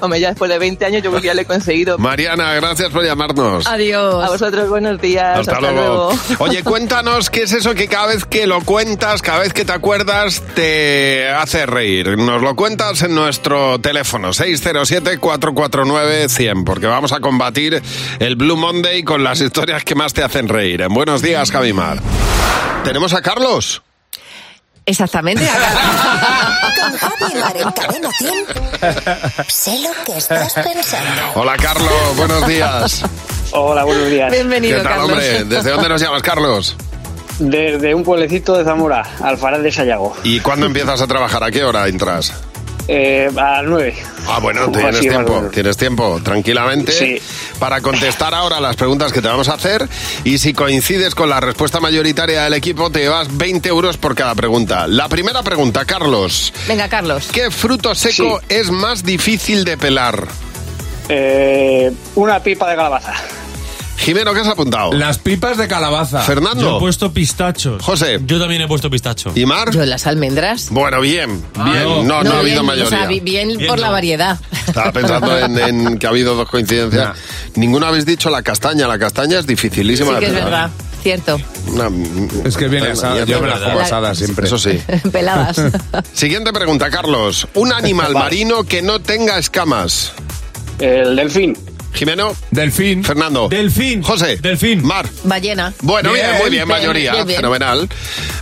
[0.00, 1.98] Hombre, ya después de 20 años yo creo que ya lo he conseguido.
[1.98, 3.66] Mariana, gracias por llamarnos.
[3.66, 4.24] Adiós.
[4.24, 5.38] A vosotros, buenos días.
[5.40, 6.12] Hasta, Hasta, luego.
[6.12, 6.44] luego.
[6.44, 9.72] Oye, cuéntanos qué es eso que cada vez que lo cuentas, cada vez que te
[9.72, 12.18] acuerdas, te hace reír.
[12.18, 17.82] Nos lo cuentas en nuestro teléfono 607-449-100, porque vamos a combatir
[18.18, 20.82] el Blue Monday con las historias que más te hacen reír.
[20.82, 21.98] En Buenos días, Javimar.
[22.84, 23.82] Tenemos a Carlos.
[24.84, 25.44] Exactamente.
[26.80, 28.32] Con Javi Mar en Cadena 100.
[29.48, 31.22] Sé lo que estás pensando.
[31.34, 32.16] Hola, Carlos.
[32.16, 33.04] Buenos días.
[33.52, 34.32] Hola, buenos días.
[34.32, 35.44] ¿Qué tal, hombre?
[35.44, 36.76] ¿Desde dónde nos llamas, Carlos?
[37.38, 40.16] Desde un pueblecito de Zamora, Alfaraz de Sayago.
[40.24, 41.44] ¿Y cuándo empiezas a trabajar?
[41.44, 42.32] ¿A qué hora entras?
[42.88, 43.96] Eh, a las nueve.
[44.26, 47.18] Ah, bueno, Uf, tienes así tiempo, tienes tiempo, tranquilamente, Sí.
[47.60, 49.88] para contestar ahora las preguntas que te vamos a hacer
[50.24, 54.34] y si coincides con la respuesta mayoritaria del equipo te llevas 20 euros por cada
[54.34, 54.88] pregunta.
[54.88, 57.28] La primera pregunta, Carlos, Venga, Carlos.
[57.32, 60.26] ¿qué fruto seco es más difícil de pelar?
[61.08, 63.12] Eh, una pipa de calabaza.
[64.02, 64.92] Jimeno, ¿qué has apuntado?
[64.92, 66.22] Las pipas de calabaza.
[66.22, 66.60] Fernando.
[66.60, 67.80] Yo he puesto pistachos.
[67.82, 68.18] José.
[68.26, 69.30] Yo también he puesto pistacho.
[69.34, 69.70] ¿Y Mar?
[69.70, 70.68] Yo las almendras.
[70.70, 72.86] Bueno, bien, bien, no, no, ha bien, habido mayoría.
[72.86, 74.40] O sea, bi- bien, por la variedad.
[74.66, 77.16] Estaba pensando en, en que ha habido dos coincidencias.
[77.54, 78.88] Ninguno habéis dicho la castaña.
[78.88, 80.70] La castaña es dificilísima Sí que es verdad.
[81.02, 81.40] Cierto.
[82.44, 83.24] Es que viene asada.
[83.24, 84.46] Yo me la como siempre.
[84.46, 84.80] Eso sí.
[85.12, 85.60] Peladas.
[86.12, 87.46] Siguiente pregunta, Carlos.
[87.54, 90.12] Un animal marino que no tenga escamas.
[90.78, 91.56] El delfín.
[91.92, 92.34] Jimeno.
[92.50, 93.04] Delfín.
[93.04, 93.48] Fernando.
[93.48, 94.02] Delfín.
[94.02, 94.36] José.
[94.38, 94.84] Delfín.
[94.84, 95.06] Mar.
[95.24, 95.72] Ballena.
[95.82, 97.12] Bueno, bien, Bien, muy bien, mayoría.
[97.12, 97.36] bien, bien.
[97.36, 97.88] Fenomenal.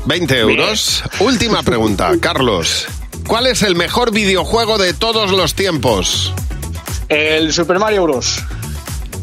[0.06, 1.02] 20 euros.
[1.20, 2.86] Última pregunta, Carlos.
[3.26, 6.32] ¿Cuál es el mejor videojuego de todos los tiempos?
[7.08, 8.36] El Super Mario Bros.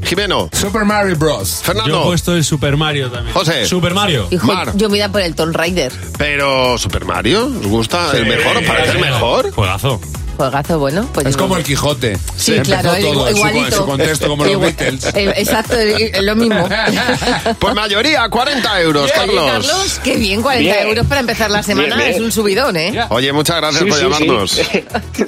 [0.04, 0.50] Jimeno.
[0.54, 1.62] Super Mario Bros.
[1.64, 1.90] Fernando.
[1.90, 3.34] Yo he puesto el Super Mario también.
[3.34, 3.66] José.
[3.66, 4.28] Super Mario.
[4.32, 4.72] Hijo, Mar.
[4.76, 5.92] yo me voy a por el Tomb Raider.
[6.18, 7.46] Pero, ¿Super Mario?
[7.46, 8.12] ¿Os gusta?
[8.16, 8.58] ¿El mejor?
[8.58, 9.52] ¿Os parece el mejor?
[9.52, 10.00] Juegazo.
[10.38, 11.08] Juegazo, bueno.
[11.14, 12.18] Pues Es como el Quijote.
[12.38, 13.66] Sí, claro, todo en su- igualito.
[13.66, 15.06] en su contexto, como los Beatles.
[15.16, 15.76] eh, Exacto,
[16.22, 16.68] lo mismo.
[17.60, 19.52] Pues mayoría, 40 euros, Oye, Carlos.
[19.52, 20.88] Carlos, qué bien, 40 Bien.
[20.88, 22.12] euros para empezar la semana Bien, bien.
[22.16, 23.00] es un subidón, ¿eh?
[23.10, 24.52] Oye, muchas gracias Sí, por sí, llamarnos.
[24.52, 24.64] sí.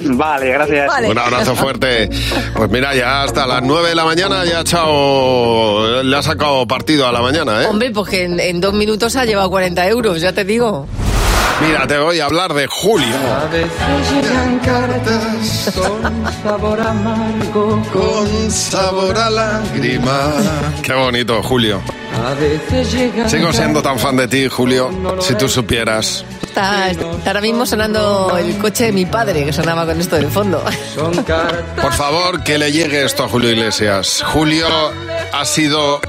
[0.02, 0.86] vale, gracias.
[0.86, 1.08] Vale.
[1.10, 2.08] Un abrazo fuerte.
[2.54, 6.66] Pues mira, ya hasta las 9 de la mañana ya ha echado, le ha sacado
[6.66, 7.66] partido a la mañana, ¿eh?
[7.66, 10.86] Hombre, pues que en, en dos minutos ha llevado 40 euros, ya te digo.
[11.60, 13.14] Mira, te voy a hablar de Julio.
[17.92, 20.32] Con sabor a lágrima.
[20.82, 21.82] Qué bonito, Julio.
[23.26, 26.24] Sigo siendo tan fan de ti, Julio, si tú supieras.
[26.42, 30.28] Está, está ahora mismo sonando el coche de mi padre, que sonaba con esto de
[30.28, 30.62] fondo.
[31.80, 34.22] Por favor, que le llegue esto a Julio Iglesias.
[34.32, 34.66] Julio
[35.32, 36.00] ha sido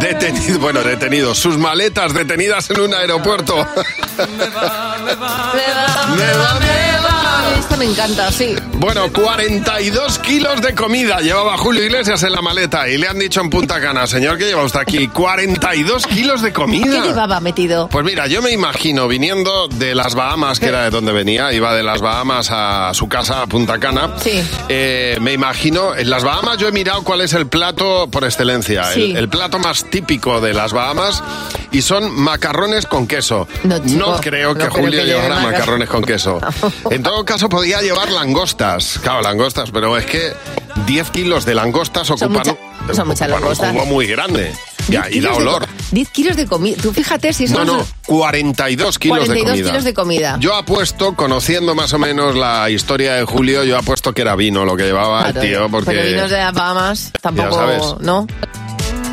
[0.00, 3.56] detenido, bueno, detenido, sus maletas detenidas en un aeropuerto.
[4.36, 5.52] Me va, me va.
[7.64, 8.54] Esta me encanta, sí.
[8.74, 13.40] Bueno, 42 kilos de comida llevaba Julio Iglesias en la maleta y le han dicho
[13.40, 15.08] en Punta Cana, señor, ¿qué lleva usted aquí?
[15.08, 16.84] 42 kilos de comida.
[17.02, 17.88] ¿Qué llevaba metido?
[17.88, 21.74] Pues mira, yo me imagino viniendo de las Bahamas, que era de donde venía, iba
[21.74, 24.10] de las Bahamas a su casa, a Punta Cana.
[24.22, 24.42] Sí.
[24.68, 28.84] Eh, me imagino, en las Bahamas yo he mirado cuál es el plato por excelencia,
[28.92, 29.12] Sí.
[29.12, 31.22] el, el plato más típico de las Bahamas,
[31.72, 33.48] y son macarrones con queso.
[33.62, 36.40] No, chico, creo no que creo Julio que llevara macar- macarrones con queso.
[36.90, 38.98] En todo caso, podía llevar langostas.
[39.02, 40.32] Claro, langostas, pero es que
[40.86, 42.56] 10 kilos de langostas ocupan, mucha-
[42.94, 43.70] son muchas ocupan langostas.
[43.70, 44.52] un cubo muy grande.
[44.88, 45.62] Ya, y da olor.
[45.66, 46.76] co- 10 kilos de comida.
[46.82, 49.70] Tú fíjate si No, son no, 42 kilos 42 de comida.
[49.70, 50.36] kilos de comida.
[50.40, 54.64] Yo apuesto, conociendo más o menos la historia de Julio, yo apuesto que era vino
[54.66, 55.90] lo que llevaba Claro, el tío, porque...
[55.92, 57.98] Pero vinos de las Bahamas tampoco.
[58.00, 58.26] ¿no?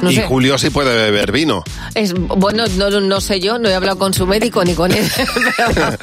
[0.01, 0.23] No y sé.
[0.23, 1.63] Julio sí puede beber vino.
[1.95, 5.09] Es, bueno, no, no sé yo, no he hablado con su médico ni con él,
[5.57, 5.97] pero,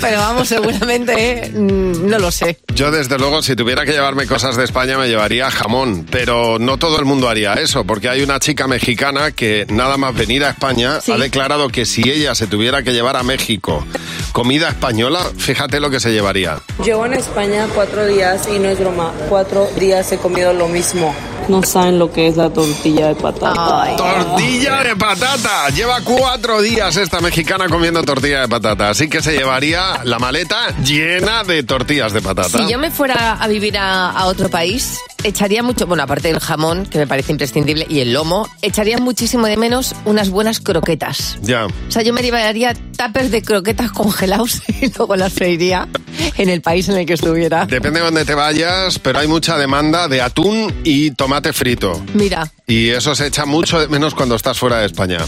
[0.00, 2.58] pero vamos, seguramente, eh, mm, no lo sé.
[2.74, 6.06] Yo, desde luego, si tuviera que llevarme cosas de España, me llevaría jamón.
[6.10, 10.14] Pero no todo el mundo haría eso, porque hay una chica mexicana que, nada más
[10.14, 13.84] venir a España, ha declarado que si ella se tuviera que llevar a México
[14.32, 16.58] comida española, fíjate lo que se llevaría.
[16.84, 21.14] Llevo en España cuatro días y no es broma, cuatro días he comido lo mismo.
[21.48, 23.96] No saben lo que es la tortilla de patata.
[23.96, 25.68] Tortilla de patata.
[25.70, 28.90] Lleva cuatro días esta mexicana comiendo tortilla de patata.
[28.90, 32.58] Así que se llevaría la maleta llena de tortillas de patata.
[32.58, 36.40] Si yo me fuera a vivir a, a otro país, echaría mucho, bueno, aparte del
[36.40, 41.38] jamón, que me parece imprescindible, y el lomo, echaría muchísimo de menos unas buenas croquetas.
[41.42, 41.66] Ya.
[41.66, 45.88] O sea, yo me llevaría tuppers de croquetas congelados y luego las freiría
[46.36, 47.66] en el país en el que estuviera.
[47.66, 52.02] Depende de dónde te vayas, pero hay mucha demanda de atún y tomate frito.
[52.14, 55.18] Mira, Y eso se echa mucho de menos cuando estás fuera de España.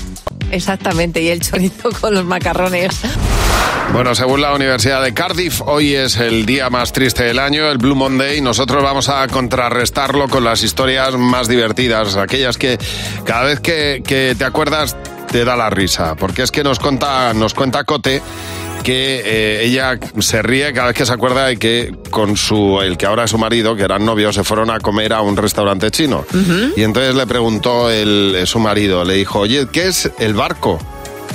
[0.51, 3.01] exactamente, y el chorizo con los macarrones.
[3.92, 7.79] Bueno, según la Universidad de Cardiff, hoy es el día más triste del año, el
[7.79, 8.40] Blue Monday.
[8.40, 12.79] Nosotros vamos a contrarrestarlo con las historias más divertidas, aquellas que
[13.25, 14.97] cada vez que, que te acuerdas
[15.31, 16.16] te da la risa.
[16.16, 18.21] Porque es que nos cuenta, nos cuenta Cote
[18.87, 22.96] que eh, ella se ríe cada vez que se acuerda de que con su el
[22.96, 25.90] que ahora es su marido, que eran novios, se fueron a comer a un restaurante
[25.90, 26.25] chino.
[26.77, 30.79] Y entonces le preguntó el, eh, su marido, le dijo, oye, ¿qué es el barco?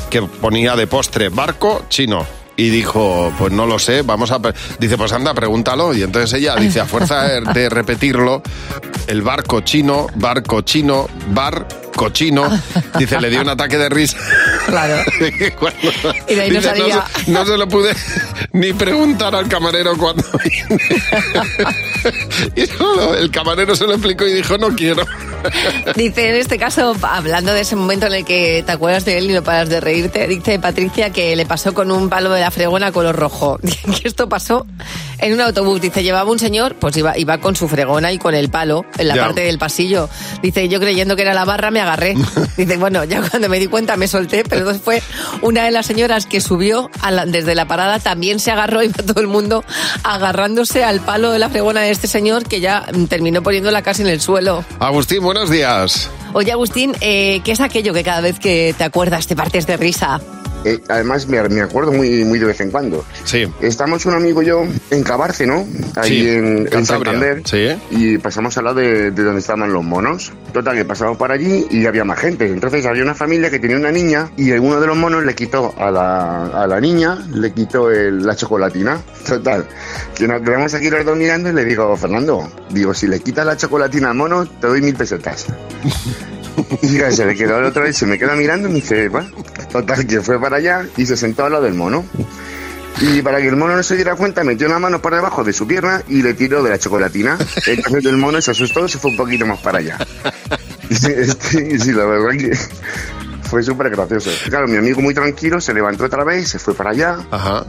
[0.09, 2.25] Que ponía de postre, barco chino.
[2.55, 4.41] Y dijo, pues no lo sé, vamos a...
[4.41, 4.53] pre-".
[4.79, 5.93] Dice, pues anda, pregúntalo.
[5.93, 8.41] Y entonces ella dice, a fuerza de, de repetirlo,
[9.07, 11.67] el barco chino, barco chino, bar
[12.01, 12.49] cochino.
[12.97, 14.17] Dice, le dio un ataque de risa.
[14.65, 15.03] Claro.
[16.27, 17.05] Y de ahí no salía.
[17.27, 17.93] no se lo pude
[18.53, 20.79] ni preguntar al camarero cuando vine.
[22.55, 25.05] y solo el camarero se lo explicó y dijo, no quiero.
[25.95, 29.29] Dice, en este caso, hablando de ese momento en el que te acuerdas de él
[29.29, 32.51] y no paras de reírte, dice Patricia que le pasó con un palo de la
[32.51, 33.59] fregona color rojo.
[34.01, 34.65] que esto pasó
[35.19, 35.81] en un autobús.
[35.81, 39.07] Dice, llevaba un señor, pues iba, iba con su fregona y con el palo en
[39.07, 39.23] la Ya.
[39.25, 40.09] parte del pasillo.
[40.41, 42.15] Dice, yo creyendo que era la barra me agarré.
[42.57, 45.01] Dice, bueno, ya cuando me di cuenta me solté, pero entonces fue
[45.41, 48.87] una de las señoras que subió a la- desde la parada, también se agarró y
[48.87, 49.63] va todo el mundo
[50.03, 54.09] agarrándose al palo de la fregona de este señor que ya terminó poniéndola casi en
[54.09, 54.63] el suelo.
[54.79, 56.09] Agustín, buenos días.
[56.33, 59.77] Oye, Agustín, eh, ¿qué es aquello que cada vez que te acuerdas te partes de
[59.77, 60.19] risa?
[60.63, 63.03] Eh, además, me, me acuerdo muy, muy de vez en cuando.
[63.23, 63.51] Sí.
[63.61, 65.65] Estamos un amigo y yo en Cabarce, ¿no?
[65.95, 66.85] Ahí Sí, en, en.
[66.85, 67.41] Santander.
[67.45, 67.67] Sí.
[67.89, 70.31] Y pasamos al lado de, de donde estaban los monos.
[70.53, 72.45] Total, que pasamos por allí y había más gente.
[72.45, 75.73] Entonces había una familia que tenía una niña y uno de los monos le quitó
[75.79, 79.01] a la, a la niña, le quitó el- la chocolatina.
[79.27, 79.65] Total,
[80.15, 83.45] que nos quedamos aquí los dos mirando y le digo, Fernando, digo, si le quitas
[83.45, 85.47] la chocolatina al mono, te doy mil pesetas.
[86.81, 89.29] Y se le quedó el otro y se me queda mirando y me dice, bueno,
[89.71, 92.05] total, que fue para allá y se sentó al lado del mono.
[92.99, 95.53] Y para que el mono no se diera cuenta, metió la mano por debajo de
[95.53, 97.37] su pierna y le tiró de la chocolatina.
[97.65, 99.97] Entonces el mono se asustó y se fue un poquito más para allá.
[100.91, 102.51] Sí, sí, la verdad que
[103.51, 104.29] fue súper gracioso.
[104.49, 107.17] Claro, mi amigo muy tranquilo se levantó otra vez, se fue para allá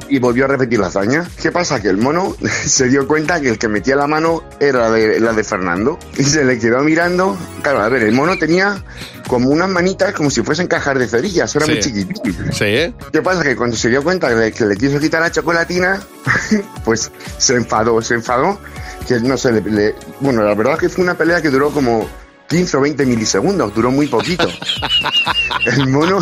[0.08, 1.28] y volvió a repetir la hazaña.
[1.42, 1.82] ¿Qué pasa?
[1.82, 5.32] Que el mono se dio cuenta que el que metía la mano era de, la
[5.32, 7.36] de Fernando y se le quedó mirando.
[7.62, 8.82] Claro, a ver, el mono tenía
[9.26, 11.72] como unas manitas como si fuesen cajas de cerillas, era Sí.
[11.72, 12.22] muy chiquitito.
[12.52, 12.94] Sí.
[13.12, 13.42] ¿Qué pasa?
[13.42, 16.00] Que cuando se dio cuenta le, que le quiso quitar la chocolatina,
[16.84, 18.60] pues se enfadó, se enfadó,
[19.08, 21.70] que no sé, le- le- bueno, la verdad es que fue una pelea que duró
[21.70, 22.08] como
[22.48, 24.46] 15 o 20 milisegundos, duró muy poquito.
[25.66, 26.18] El mono,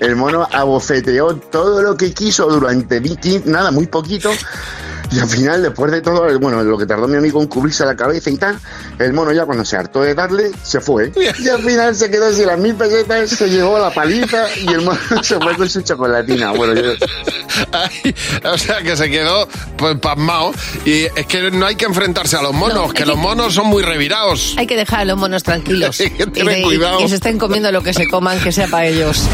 [0.00, 4.30] el mono abofeteó todo lo que quiso durante 20, nada, muy poquito.
[5.12, 7.96] Y al final, después de todo, bueno, lo que tardó mi amigo en cubrirse la
[7.96, 8.58] cabeza y tal,
[8.98, 11.12] el mono ya cuando se hartó de darle, se fue.
[11.16, 14.82] Y al final se quedó sin las mil pesetas, se llevó la paliza y el
[14.82, 16.52] mono se fue con su chocolatina.
[16.52, 16.92] Bueno, yo,
[17.72, 20.52] Ay, o sea, que se quedó pues, pasmado.
[20.84, 23.82] Y es que no hay que enfrentarse a los monos, que los monos son muy
[23.82, 24.54] revirados.
[24.58, 25.98] Hay que dejar a los monos tranquilos.
[26.00, 26.98] Hay que y, tener de- y cuidado.
[26.98, 29.24] que se estén comiendo lo que se coman, que sea para ellos.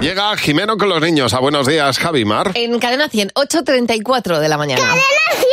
[0.00, 1.34] Llega Jimeno con los niños.
[1.34, 2.52] A buenos días, Javi Mar.
[2.54, 4.94] En cadena 100, 8.34 de la mañana.
[4.98, 5.46] ¡Cadena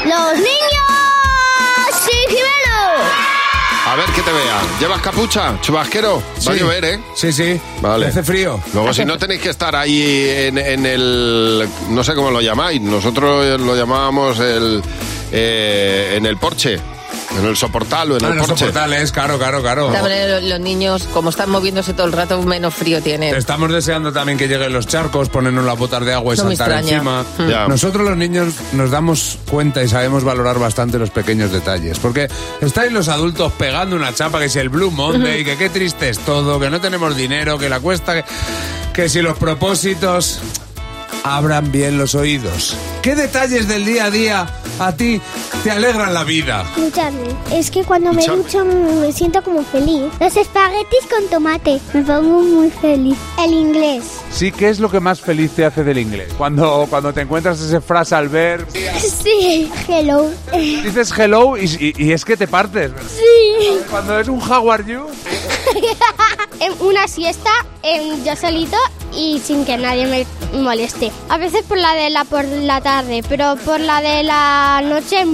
[0.00, 0.08] 100!
[0.10, 2.04] ¡Los niños!
[2.04, 3.04] ¡Sí, Jimeno!
[3.86, 4.60] A ver que te vea.
[4.80, 5.60] ¿Llevas capucha?
[5.60, 6.16] ¿Chubasquero?
[6.20, 6.60] Va a Sí.
[6.60, 7.00] llover, ¿eh?
[7.14, 7.60] Sí, sí.
[7.80, 8.06] Vale.
[8.06, 8.60] Hace frío.
[8.72, 11.68] Luego, si no tenéis que estar ahí en, en el.
[11.90, 12.80] No sé cómo lo llamáis.
[12.80, 14.82] Nosotros lo llamábamos el.
[15.32, 16.80] eh, en el porche.
[17.38, 18.66] En el soportal o en Ah, el en los porche.
[18.66, 19.82] soportales, claro, claro, claro.
[19.86, 23.34] De todas maneras, los, los niños, como están moviéndose todo el rato, menos frío tienen.
[23.34, 26.72] Estamos deseando también que lleguen los charcos, ponernos las botas de agua y No saltar
[26.72, 27.24] encima.
[27.38, 27.48] Mm.
[27.48, 27.66] Ya.
[27.68, 31.98] Nosotros los niños nos damos cuenta y sabemos valorar bastante los pequeños detalles.
[31.98, 32.28] Porque
[32.60, 36.18] estáis los adultos pegando una chapa que si el Blue Monday, que qué triste es
[36.20, 38.24] todo, que no tenemos dinero, que la cuesta, que,
[38.92, 40.38] que si los propósitos
[41.24, 42.76] abran bien los oídos.
[43.02, 44.46] ¿Qué detalles del día a día
[44.78, 45.20] a ti
[45.62, 46.64] te alegran la vida?
[46.76, 50.02] Escúchame, es que cuando me ducho me siento como feliz.
[50.20, 53.16] Los espaguetis con tomate, me pongo muy feliz.
[53.38, 54.04] El inglés.
[54.32, 56.32] Sí, ¿qué es lo que más feliz te hace del inglés?
[56.36, 58.66] Cuando, cuando te encuentras esa frase al ver,
[59.00, 60.30] Sí, hello.
[60.52, 61.64] dices hello y,
[61.96, 62.92] y- y es que te partes.
[62.92, 63.08] ¿verdad?
[63.08, 63.78] Sí.
[63.90, 65.06] Cuando es un how are you,
[66.60, 67.50] En una siesta,
[67.82, 68.76] en yo solito
[69.16, 70.26] y sin que nadie me
[70.60, 71.10] moleste.
[71.28, 75.24] A veces por la de la por la tarde, pero por la de la noche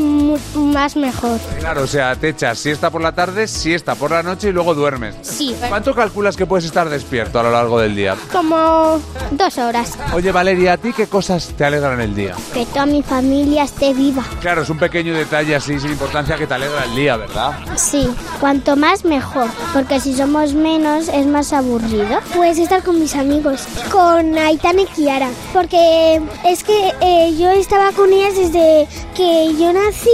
[0.54, 1.38] más mejor.
[1.58, 4.74] claro, o sea, te echas siesta por la tarde, siesta por la noche y luego
[4.74, 5.16] duermes.
[5.22, 5.54] Sí.
[5.68, 8.16] ¿Cuánto calculas que puedes estar despierto a lo largo del día?
[8.32, 9.00] Como
[9.30, 9.96] dos horas.
[10.14, 12.34] Oye, Valeria, ¿a ti qué cosas te alegran el día?
[12.54, 14.24] Que toda mi familia esté viva.
[14.40, 17.52] Claro, es un pequeño detalle así sin importancia que te alegra el día, ¿verdad?
[17.76, 18.08] Sí,
[18.40, 22.20] cuanto más mejor, porque si somos menos es más aburrido.
[22.34, 27.92] Pues estar con mis amigos, con Aitana y Kiara, porque es que eh, yo estaba
[27.92, 30.08] con ellas desde que yo nací,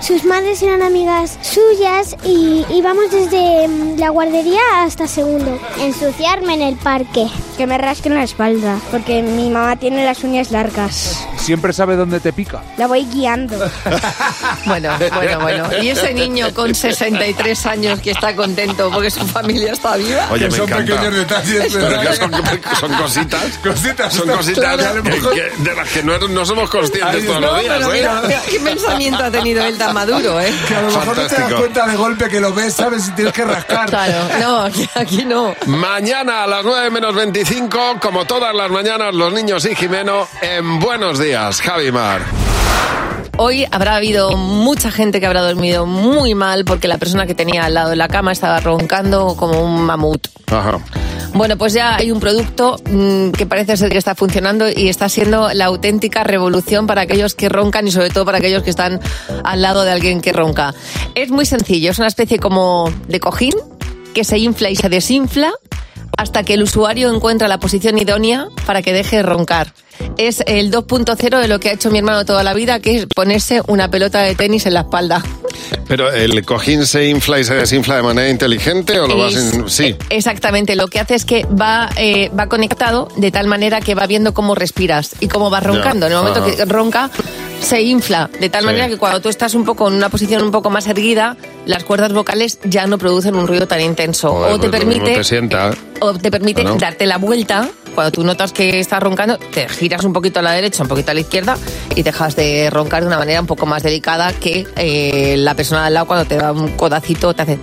[0.00, 5.58] sus madres eran amigas suyas y íbamos desde mm, la guardería hasta segundo.
[5.80, 10.50] Ensuciarme en el parque, que me rasquen la espalda, porque mi mamá tiene las uñas
[10.50, 11.27] largas.
[11.48, 12.60] Siempre sabe dónde te pica.
[12.76, 13.56] La voy guiando.
[14.66, 15.68] Bueno, bueno, bueno.
[15.82, 20.28] Y ese niño con 63 años que está contento porque su familia está viva.
[20.30, 20.92] Oye, me son encanta.
[20.94, 22.32] pequeños detalles, Pero son,
[22.80, 23.58] son cositas.
[23.62, 25.02] Cositas, Son cositas claro.
[25.02, 27.74] que- que- de las que no, no somos conscientes todos no, los días.
[27.78, 27.96] Pero ¿eh?
[27.98, 30.52] mira, mira, qué pensamiento ha tenido él tan maduro, ¿eh?
[30.66, 33.10] Que a lo mejor no te das cuenta de golpe que lo ves, sabes si
[33.12, 33.88] tienes que rascar.
[33.88, 35.54] Claro, no, aquí, aquí no.
[35.66, 40.78] Mañana a las 9 menos 25, como todas las mañanas, los niños y Jimeno en
[40.78, 42.20] Buenos Días, Javi Mar.
[43.36, 47.64] Hoy habrá habido mucha gente que habrá dormido muy mal porque la persona que tenía
[47.64, 50.26] al lado de la cama estaba roncando como un mamut.
[50.48, 50.80] Ajá.
[51.34, 55.08] Bueno, pues ya hay un producto mm, que parece ser que está funcionando y está
[55.08, 58.98] siendo la auténtica revolución para aquellos que roncan y sobre todo para aquellos que están
[59.44, 60.74] al lado de alguien que ronca.
[61.14, 63.54] Es muy sencillo, es una especie como de cojín
[64.12, 65.52] que se infla y se desinfla
[66.16, 69.72] hasta que el usuario encuentra la posición idónea para que deje de roncar.
[70.16, 73.06] Es el 2.0 de lo que ha hecho mi hermano toda la vida, que es
[73.06, 75.22] ponerse una pelota de tenis en la espalda.
[75.86, 79.54] Pero el cojín se infla y se desinfla de manera inteligente o lo vas Es-
[79.54, 79.96] in- Sí.
[80.10, 84.06] Exactamente, lo que hace es que va, eh, va conectado de tal manera que va
[84.06, 86.06] viendo cómo respiras y cómo vas roncando.
[86.06, 86.56] En el momento ajá.
[86.56, 87.10] que ronca,
[87.60, 88.66] se infla, de tal Sí.
[88.66, 91.84] manera que cuando tú estás un poco en una posición un poco más erguida, las
[91.84, 94.30] cuerdas vocales ya no producen un ruido tan intenso.
[94.30, 95.70] Joder, o te pues mismo permite te sienta.
[96.00, 96.76] o te permite Claro.
[96.78, 97.68] darte la vuelta.
[97.94, 101.10] Cuando tú notas que estás roncando, te giras un poquito a la derecha, un poquito
[101.10, 101.58] a la izquierda
[101.96, 105.86] y dejas de roncar de una manera un poco más delicada que eh, la persona
[105.86, 107.58] al lado cuando te da un codacito te hace...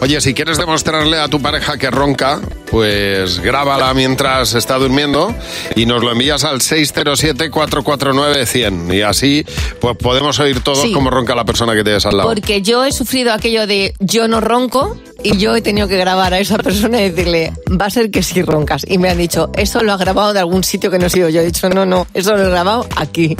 [0.00, 2.40] Oye, si quieres demostrarle a tu pareja que ronca,
[2.70, 5.34] pues grábala mientras está durmiendo
[5.76, 8.94] y nos lo envías al 607-449-100.
[8.94, 9.44] Y así,
[9.80, 10.92] pues podemos oír todos Sí.
[10.92, 12.28] cómo ronca la persona que tienes al lado.
[12.28, 16.32] Porque yo he sufrido aquello de yo no ronco y yo he tenido que grabar
[16.34, 18.84] a esa persona y decirle, va a ser que sí roncas.
[18.86, 21.28] Y me han dicho, eso lo has grabado de algún sitio que no he sido
[21.28, 21.40] yo.
[21.40, 23.36] He dicho, no, no, eso lo he grabado aquí.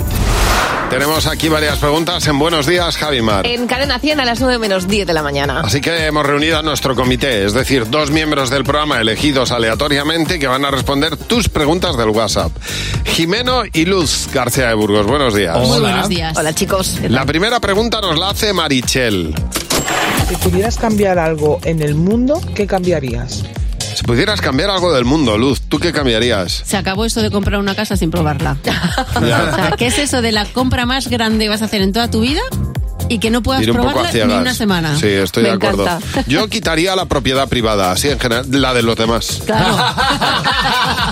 [0.89, 3.45] Tenemos aquí varias preguntas en Buenos Días, Javi Mar.
[3.45, 5.61] En Cadena 100 a las 9 menos 10 de la mañana.
[5.61, 10.39] Así que hemos reunido a nuestro comité, es decir, dos miembros del programa elegidos aleatoriamente
[10.39, 12.51] que van a responder tus preguntas del WhatsApp.
[13.05, 15.55] Jimeno y Luz García de Burgos, buenos días.
[15.59, 16.35] Muy buenos días.
[16.35, 16.99] Hola chicos.
[17.07, 19.35] La primera pregunta nos la hace Marichel.
[20.27, 23.43] Si pudieras cambiar algo en el mundo, ¿qué cambiarías?
[23.99, 26.63] Si pudieras cambiar algo del mundo, Luz, ¿tú qué cambiarías?
[26.65, 28.55] Se acabó eso de comprar una casa sin probarla.
[28.63, 31.91] O sea, ¿qué es eso de la compra más grande que vas a hacer en
[31.91, 32.39] toda tu vida
[33.09, 34.95] y que no puedas Ir un poco a probarla ni una semana?
[34.97, 35.83] Sí, estoy Me de acuerdo.
[35.83, 36.23] encanta.
[36.27, 39.41] Yo quitaría la propiedad privada, así en general, la de los demás.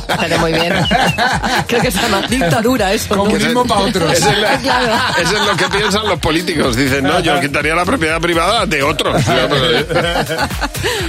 [0.08, 0.74] Estaría muy bien.
[1.68, 3.16] Creo que es una dictadura eso.
[3.16, 3.24] ¿no?
[3.26, 4.14] Comunismo para otros.
[4.14, 4.94] Eso es, la- Claro.
[5.22, 6.76] eso es lo que piensan los políticos.
[6.76, 9.22] Dicen, no, yo quitaría la propiedad privada de otros.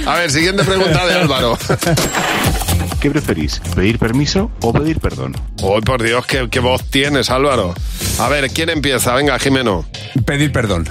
[0.05, 1.57] A ver, siguiente pregunta de Álvaro.
[2.99, 3.61] ¿Qué preferís?
[3.75, 5.35] ¿Pedir permiso o pedir perdón?
[5.61, 7.73] Hoy, por Dios, ¿qué, qué voz tienes, Álvaro.
[8.19, 9.13] A ver, ¿quién empieza?
[9.13, 9.85] Venga, Jimeno.
[10.25, 10.87] Pedir perdón.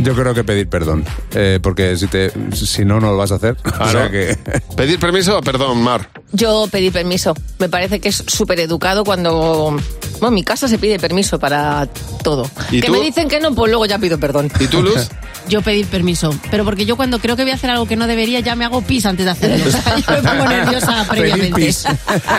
[0.00, 1.04] Yo creo que pedir perdón.
[1.32, 3.56] Eh, porque si, te, si no, no lo vas a hacer.
[3.80, 4.36] O sea que...
[4.76, 6.08] ¿Pedir permiso o perdón, Mar?
[6.32, 7.34] Yo pedí permiso.
[7.58, 9.76] Me parece que es súper educado cuando...
[10.12, 11.86] Bueno, en mi casa se pide permiso para
[12.22, 12.50] todo.
[12.70, 12.94] ¿Y que tú?
[12.94, 14.50] me dicen que no, pues luego ya pido perdón.
[14.58, 15.08] ¿Y tú, Luz?
[15.48, 18.08] Yo pedir permiso, pero porque yo cuando creo que voy a hacer algo que no
[18.08, 19.64] debería ya me hago pis antes de hacerlo.
[19.64, 21.72] O sea, yo me pongo nerviosa previamente.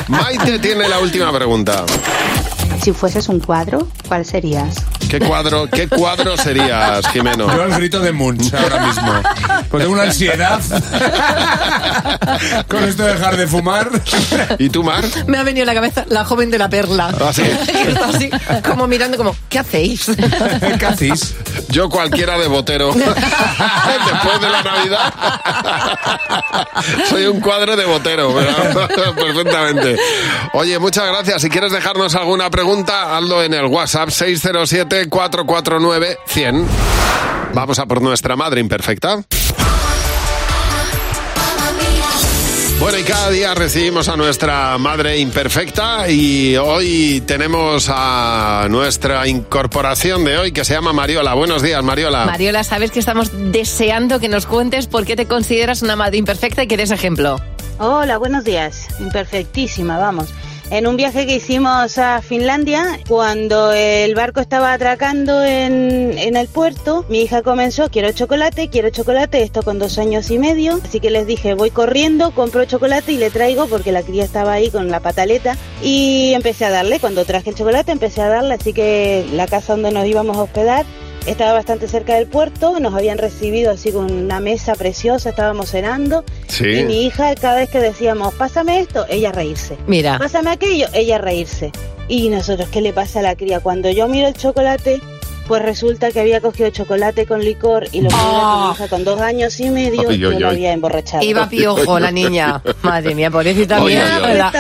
[0.09, 1.85] Maite tiene la última pregunta.
[2.83, 4.75] Si fueses un cuadro, ¿cuál serías?
[5.09, 7.47] ¿Qué cuadro, qué cuadro serías, Jimeno?
[7.55, 9.13] Yo el grito de Munch ahora mismo.
[9.69, 10.59] Pues tengo una ansiedad
[12.67, 13.89] con esto de dejar de fumar.
[14.59, 15.05] ¿Y tú, Mar?
[15.27, 17.13] Me ha venido a la cabeza la joven de la perla.
[17.19, 17.43] ¿Ah, sí?
[17.67, 18.29] Que está así,
[18.67, 20.07] como mirando como, ¿qué hacéis?
[20.79, 21.35] ¿Qué hacéis?
[21.69, 22.93] Yo cualquiera de botero.
[22.93, 25.13] Después de la Navidad.
[27.09, 28.89] Soy un cuadro de botero, ¿verdad?
[29.15, 29.97] perfectamente.
[30.53, 31.41] Oye, muchas gracias.
[31.41, 34.09] Si quieres dejarnos alguna pregunta, hazlo en el WhatsApp
[35.05, 36.65] 607-449-100.
[37.53, 39.23] Vamos a por nuestra madre imperfecta.
[42.79, 50.23] Bueno, y cada día recibimos a nuestra madre imperfecta y hoy tenemos a nuestra incorporación
[50.23, 51.33] de hoy que se llama Mariola.
[51.33, 52.25] Buenos días, Mariola.
[52.25, 56.61] Mariola, sabes que estamos deseando que nos cuentes por qué te consideras una madre imperfecta
[56.61, 57.41] y que des ejemplo.
[57.79, 58.87] Hola, buenos días.
[58.99, 60.29] Imperfectísima, vamos.
[60.69, 66.49] En un viaje que hicimos a Finlandia, cuando el barco estaba atracando en, en el
[66.49, 70.99] puerto, mi hija comenzó, quiero chocolate, quiero chocolate, esto con dos años y medio, así
[70.99, 74.69] que les dije, voy corriendo, compro chocolate y le traigo porque la cría estaba ahí
[74.69, 78.73] con la pataleta y empecé a darle, cuando traje el chocolate empecé a darle, así
[78.73, 80.85] que la casa donde nos íbamos a hospedar
[81.27, 86.23] estaba bastante cerca del puerto, nos habían recibido así con una mesa preciosa, estábamos cenando.
[86.47, 86.79] Sí.
[86.79, 89.77] Y mi hija, cada vez que decíamos, pásame esto, ella reírse.
[89.87, 90.17] Mira.
[90.17, 91.71] Pásame aquello, ella reírse.
[92.07, 93.59] Y nosotros, ¿qué le pasa a la cría?
[93.59, 95.01] Cuando yo miro el chocolate,
[95.47, 99.03] pues resulta que había cogido chocolate con licor y lo era que mi hija con
[99.03, 100.55] dos años y medio Ay, yo ay, la ay.
[100.55, 101.23] había emborrachado.
[101.23, 102.61] Iba piojo la niña.
[102.81, 104.19] Madre mía, pobrecita Ay, mía.
[104.19, 104.51] La,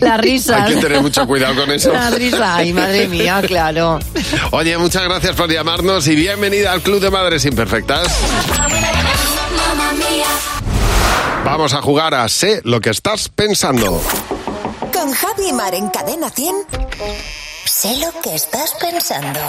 [0.00, 0.64] la risa.
[0.64, 1.92] Hay que tener mucho cuidado con eso.
[1.92, 2.56] La risa.
[2.56, 3.98] Ay, madre mía, claro.
[4.52, 8.08] Oye, muchas gracias por llamarnos y bienvenida al Club de Madres Imperfectas.
[11.44, 14.00] Vamos a jugar a Sé lo que estás pensando.
[14.92, 16.54] Con Javi y Mar en Cadena 100.
[17.66, 19.40] Sé lo que estás pensando.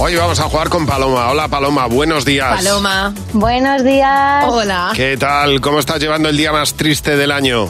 [0.00, 1.28] Hoy vamos a jugar con Paloma.
[1.30, 2.56] Hola Paloma, buenos días.
[2.62, 3.12] Paloma.
[3.32, 4.44] Buenos días.
[4.46, 4.92] Hola.
[4.94, 5.60] ¿Qué tal?
[5.60, 7.68] ¿Cómo estás llevando el día más triste del año?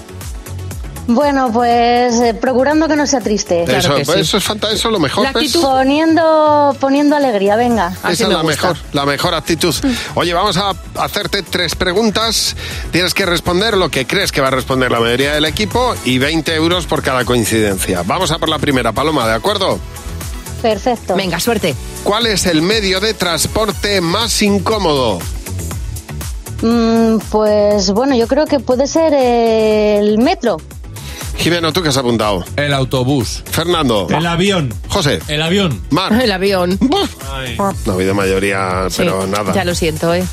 [1.10, 3.62] Bueno, pues eh, procurando que no sea triste.
[3.64, 5.32] eso, pues, eso es fanta- eso es lo mejor.
[5.32, 5.56] ¿ves?
[5.56, 7.92] Poniendo, poniendo alegría, venga.
[8.06, 9.74] Esa es la mejor, la mejor actitud.
[10.14, 12.54] Oye, vamos a hacerte tres preguntas.
[12.92, 16.18] Tienes que responder lo que crees que va a responder la mayoría del equipo y
[16.18, 18.02] 20 euros por cada coincidencia.
[18.04, 19.78] Vamos a por la primera, Paloma, ¿de acuerdo?
[20.62, 21.14] Perfecto.
[21.16, 21.74] Venga, suerte.
[22.04, 25.18] ¿Cuál es el medio de transporte más incómodo?
[26.62, 30.56] Mm, pues bueno, yo creo que puede ser el metro.
[31.36, 32.44] Jimeno, ¿tú qué has apuntado?
[32.56, 33.44] El autobús.
[33.48, 34.08] Fernando.
[34.10, 34.74] El avión.
[34.88, 35.20] José.
[35.28, 35.80] El avión.
[35.90, 36.12] Mar.
[36.20, 36.78] El avión.
[36.80, 39.52] No ha habido mayoría, pero Sí, nada.
[39.52, 40.24] Ya lo siento, ¿eh?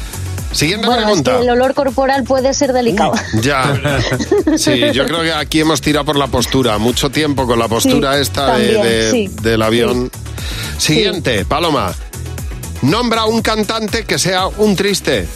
[0.55, 1.35] Siguiente Bueno, es pregunta.
[1.37, 3.11] que el olor corporal puede ser delicado.
[3.41, 3.77] Ya,
[4.57, 8.15] sí, yo creo que aquí hemos tirado por la postura, mucho tiempo con la postura
[8.15, 9.27] Sí, esta de- también, de- sí.
[9.41, 10.09] del avión.
[10.77, 11.93] Siguiente, Paloma.
[12.83, 15.27] Nombra un cantante que sea un triste.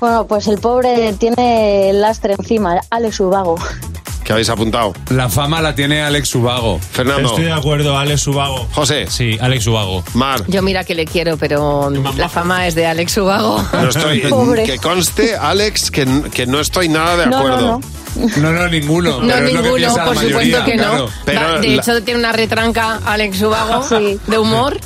[0.00, 3.56] Bueno, pues el pobre tiene el lastre encima, Alex Ubago.
[4.24, 4.94] ¿Qué habéis apuntado?
[5.10, 6.80] La fama la tiene Alex Ubago.
[6.92, 7.28] Fernando.
[7.28, 8.66] Estoy de acuerdo, Alex Ubago.
[8.72, 9.06] José.
[9.10, 10.02] Sí, Alex Ubago.
[10.14, 10.42] Mar.
[10.48, 13.62] Yo mira que le quiero, pero la fama es de Alex Ubago.
[13.72, 14.64] No estoy, Pobre.
[14.64, 17.80] que conste, Alex, que, que no estoy nada de No, no, acuerdo.
[17.80, 18.04] no.
[18.36, 19.20] No, no, ninguno.
[19.20, 20.82] No, pero es lo que ninguno, por mayoría, supuesto que no.
[20.84, 21.08] claro.
[21.26, 24.18] Pero Va, de la- hecho, tiene una retranca Alex Ubago Sí.
[24.26, 24.78] de humor.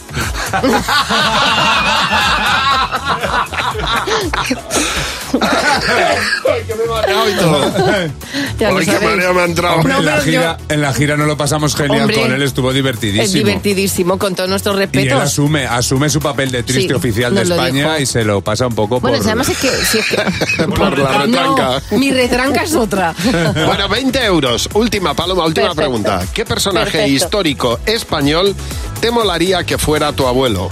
[8.58, 9.10] Ya lo Ay, qué sabéis.
[9.10, 9.76] mareo me ha entrado.
[9.76, 12.32] Hombre, No, en, la pero gira, en la gira no lo pasamos genial Hombre, con
[12.32, 13.44] él, estuvo Es divertidísimo.
[13.46, 15.22] divertidísimo, con todos nuestros Y él respetos.
[15.22, 17.98] asume, asume su papel de triste Sí, oficial de nos lo España dijo.
[18.02, 19.24] y se lo pasa un poco Bueno, por...
[19.24, 19.68] si además es que...
[19.70, 21.82] si es que- Por la retranca.
[21.90, 23.14] No, mi retranca es otra.
[23.68, 24.68] Bueno, 20 euros.
[24.74, 25.76] Última, Paloma, última Perfecto.
[25.82, 26.22] pregunta.
[26.32, 27.08] ¿Qué personaje Perfecto.
[27.12, 28.54] histórico español
[29.00, 30.68] te molaría que fuera tu abuelo?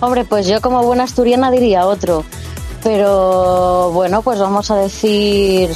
[0.00, 2.24] Hombre, pues yo como buena asturiana diría otro.
[2.82, 5.70] Pero bueno, pues vamos a decir,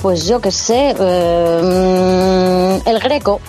[0.00, 3.40] pues yo qué sé, eh, el greco.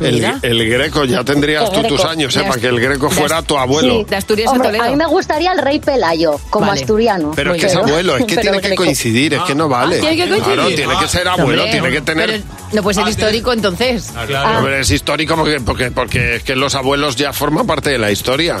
[0.00, 2.38] El, greco, ya tendrías El tú tus años, ¿eh?
[2.40, 3.98] De Para que el greco fuera tu abuelo.
[3.98, 4.04] Sí.
[4.08, 4.82] De Asturias a Toledo.
[4.82, 6.80] a mí me gustaría el rey Pelayo, como Vale.
[6.80, 7.32] asturiano.
[7.36, 8.82] Pero es que es abuelo, es que Pero tiene que greco.
[8.82, 9.98] coincidir, es que no vale.
[9.98, 10.54] Ah, tiene que coincidir.
[10.54, 12.30] Claro, tiene que ser abuelo, Hombre, tiene que tener...
[12.30, 14.10] pero no puede ser histórico entonces.
[14.16, 14.56] Ah.
[14.58, 18.10] Hombre, es histórico porque, porque, porque es que los abuelos ya forman parte de la
[18.10, 18.56] historia.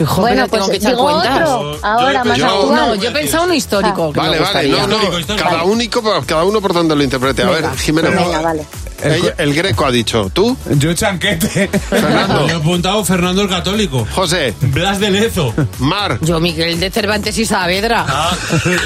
[0.00, 1.48] Hijo, Bueno, pero tengo pues que echar digo cuentas.
[1.50, 2.74] otro, ahora, más yo- actual.
[2.76, 4.12] No, yo he pensado uno histórico.
[4.12, 4.98] que me Vale, vale, no, no,
[5.36, 7.42] cada, único, cada uno por donde lo interprete.
[7.42, 8.66] A ver, Jimena, Venga, vale.
[9.02, 10.56] Ella- el greco ha dicho, ¿tú?
[10.76, 11.68] Yo chanquete.
[11.68, 12.46] Fernando.
[12.48, 14.06] Yo he apuntado Fernando el Católico.
[14.12, 14.54] José.
[14.60, 15.54] Blas de Lezo.
[15.78, 16.18] Mar.
[16.22, 18.04] Yo, Miguel de Cervantes y Saavedra.
[18.08, 18.36] Ah,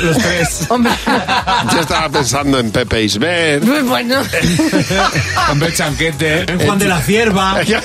[0.03, 0.67] los tres.
[0.71, 0.93] Hombre,
[1.73, 3.65] Yo estaba pensando en Pepe Isbert.
[3.85, 4.23] bueno.
[5.51, 6.51] Hombre, chanquete.
[6.51, 7.61] En Juan de la Cierva.
[7.61, 7.81] Es que,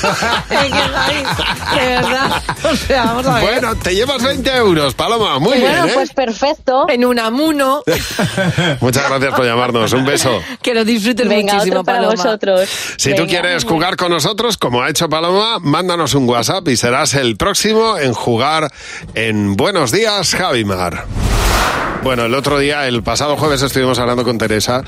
[0.00, 2.42] Javi, de verdad.
[2.64, 3.42] O sea, vamos a ver.
[3.42, 5.38] Bueno, te llevas 20 euros, Paloma.
[5.38, 5.92] Muy bueno, bien, ¿eh?
[5.94, 6.86] pues perfecto.
[6.88, 7.82] En un amuno.
[8.80, 9.92] Muchas gracias por llamarnos.
[9.92, 10.40] Un beso.
[10.62, 12.22] Que lo disfrutes Venga, muchísimo, para Paloma.
[12.22, 12.68] vosotros.
[12.96, 17.14] Si tú quieres jugar con nosotros, como ha hecho Paloma, mándanos un WhatsApp y serás
[17.14, 18.70] el próximo en jugar
[19.14, 21.04] en Buenos Días, Javimar.
[22.02, 24.82] Bueno, el otro día, el pasado jueves, estuvimos hablando con Teresa,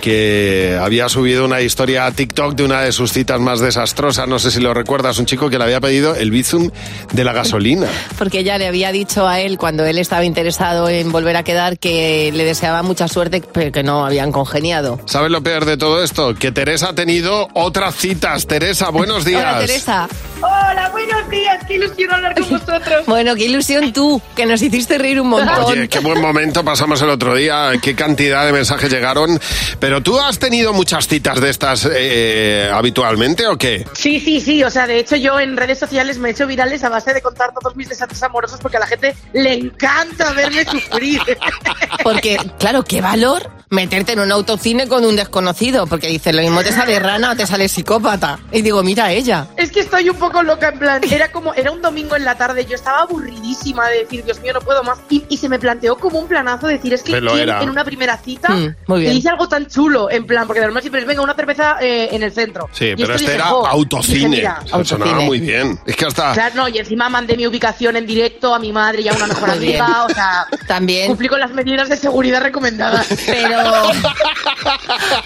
[0.00, 4.26] que había subido una historia a TikTok de una de sus citas más desastrosas.
[4.26, 6.70] No sé si lo recuerdas, un chico que le había pedido el bizum
[7.12, 7.86] de la gasolina.
[8.18, 11.78] Porque ella le había dicho a él, cuando él estaba interesado en volver a quedar,
[11.78, 14.98] que le deseaba mucha suerte, pero que no habían congeniado.
[15.04, 16.34] ¿Sabes lo peor de todo esto?
[16.34, 18.46] Que Teresa ha tenido otras citas.
[18.46, 19.42] Teresa, buenos días.
[19.42, 20.08] Hola, Teresa.
[20.40, 23.06] Hola, buenos días, qué ilusión hablar con vosotros.
[23.06, 25.64] Bueno, qué ilusión tú, que nos hiciste reír un montón.
[25.64, 29.38] Oye, qué buen momento pasamos el otro día, qué cantidad de mensajes llegaron.
[29.78, 33.86] Pero tú has tenido muchas citas de estas eh, habitualmente o qué?
[33.92, 36.82] Sí, sí, sí, o sea, de hecho yo en redes sociales me he hecho virales
[36.84, 40.64] a base de contar todos mis desastres amorosos porque a la gente le encanta verme
[40.64, 41.20] sufrir.
[42.02, 46.62] Porque, claro, qué valor meterte en un autocine con un desconocido, porque dices, lo mismo
[46.62, 48.38] te sale rana o te sale psicópata.
[48.52, 49.48] Y digo, mira ella.
[49.56, 52.36] Es que estoy un poco loca, en plan, era como, era un domingo en la
[52.36, 54.98] tarde, yo estaba aburridísima de decir, Dios mío, no puedo más.
[55.10, 57.62] Y, y se me planteó como un planazo decir, es que ¿quién era.
[57.62, 59.14] en una primera cita Mm, muy bien.
[59.14, 62.22] dice algo tan chulo, en plan, porque normal siempre es, venga, una cerveza eh, en
[62.22, 62.68] el centro.
[62.72, 63.44] Sí, Y pero este dije, era.
[63.46, 64.28] Dije, autocine.
[64.28, 65.80] mira, Eso Sonaba muy bien.
[65.86, 66.32] Es que hasta...
[66.34, 69.26] Claro, no, y encima mandé mi ubicación en directo a mi madre y a una
[69.26, 71.08] mejor amiga, o sea, También.
[71.08, 73.06] cumplí con las medidas de seguridad recomendadas.
[73.26, 73.58] Pero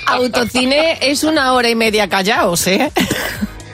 [0.06, 2.90] autocine es una hora y media callaos, ¿eh?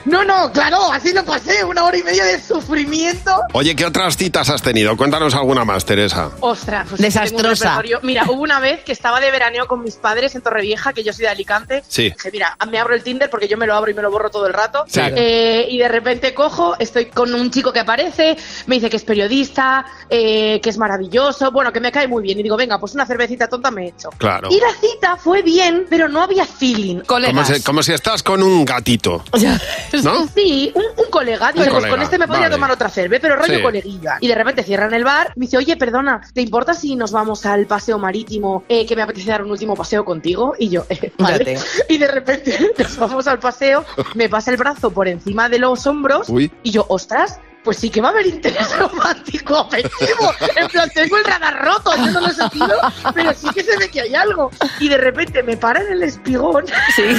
[0.05, 3.41] No, no, claro, así lo pasé, una hora y media de sufrimiento.
[3.53, 4.95] Oye, ¿qué otras citas has tenido?
[4.95, 6.31] Cuéntanos alguna más, Teresa.
[6.41, 7.81] Ostras, pues Desastrosa.
[8.03, 11.11] Mira, hubo una vez que estaba de veraneo con mis padres en Torrevieja, que yo
[11.11, 11.83] soy de Alicante.
[11.87, 12.11] Sí.
[12.11, 14.29] Dije, mira, me abro el Tinder porque yo me lo abro y me lo borro
[14.29, 14.85] todo el rato.
[14.91, 15.15] Claro.
[15.17, 18.37] Eh, y de repente cojo, estoy con un chico que aparece,
[18.67, 22.39] me dice que es periodista, eh, que es maravilloso, bueno, que me cae muy bien.
[22.39, 24.09] Y digo, venga, pues una cervecita tonta me he hecho.
[24.17, 24.49] Claro.
[24.51, 26.99] Y la cita fue bien, pero no había feeling.
[27.07, 29.23] Como si, como si estás con un gatito.
[30.03, 30.27] ¿No?
[30.27, 31.51] Sí, un, un colega.
[31.51, 32.55] Digo, Un pues con este me podría vale.
[32.55, 33.61] tomar otra cerve, pero rollo Sí.
[33.61, 34.17] coleguilla.
[34.21, 35.33] Y de repente cierran el bar.
[35.35, 38.63] Me dice, oye, perdona, ¿te importa si nos vamos al paseo marítimo?
[38.69, 40.53] Eh, que me apetece dar un último paseo contigo.
[40.59, 41.37] Y yo, eh, vale.
[41.39, 41.59] Date.
[41.89, 43.85] Y de repente nos vamos al paseo,
[44.15, 46.29] me pasa el brazo por encima de los hombros.
[46.29, 46.51] Uy.
[46.63, 47.39] Y yo, ostras.
[47.65, 50.31] Pues sí que va a haber interés romántico afectivo.
[50.55, 52.77] En plan, tengo el radar roto, yo no lo he sentido,
[53.13, 54.51] pero sí que se ve que hay algo.
[54.79, 56.65] Y de repente me para en el espigón.
[56.95, 57.15] Sí.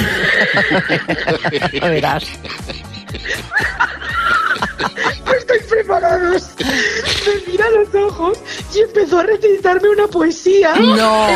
[1.81, 2.25] Verás.
[5.25, 6.49] No estoy preparados.
[6.59, 8.37] Me mira a los ojos
[8.73, 10.73] y empezó a recitarme una poesía.
[10.75, 11.27] No.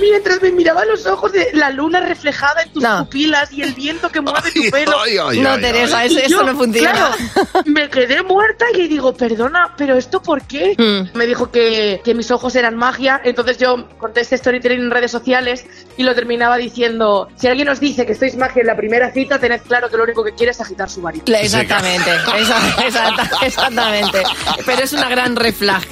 [0.00, 3.74] Mientras me miraba a los ojos de la luna reflejada en tus pupilas y el
[3.74, 4.96] viento que mueve tu pelo.
[5.00, 6.92] ay, ay, No, ay, Teresa, Y eso, eso yo, no funciona.
[6.92, 10.74] claro, me quedé muerta y le digo, perdona, pero ¿esto por qué?
[10.78, 11.16] Mm.
[11.18, 15.10] Me dijo que, que mis ojos eran magia, entonces yo conté este storytelling en redes
[15.10, 19.12] sociales y lo terminaba diciendo, si alguien os dice que sois magia en la primera
[19.12, 21.38] cita, tened claro que lo único que quiere es agitar su varita.
[21.40, 22.10] Exactamente,
[22.84, 24.22] exacta- exactamente.
[24.66, 25.82] Pero es una gran red flag.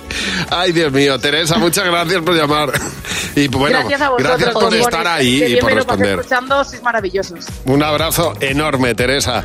[0.51, 2.73] Ay, Dios mío, Teresa, muchas gracias por llamar.
[3.35, 4.39] Y bueno, gracias a vosotros.
[4.39, 6.19] gracias por estar ahí que y por responder.
[6.21, 7.45] escuchando, sois maravillosos.
[7.67, 9.45] Un abrazo enorme, Teresa.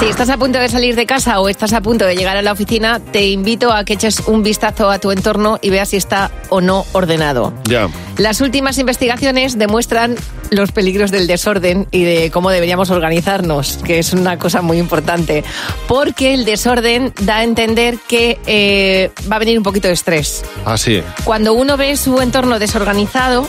[0.00, 2.42] Si estás a punto de salir de casa o estás a punto de llegar a
[2.42, 5.96] la oficina, te invito a que eches un vistazo a tu entorno y veas si
[5.96, 7.52] está o no ordenado.
[7.64, 7.88] Ya.
[8.16, 10.16] Las últimas investigaciones demuestran
[10.54, 15.44] los peligros del desorden y de cómo deberíamos organizarnos, que es una cosa muy importante,
[15.86, 20.44] porque el desorden da a entender que eh, va a venir un poquito de estrés.
[20.64, 21.02] Así.
[21.24, 23.48] Cuando uno ve su entorno desorganizado,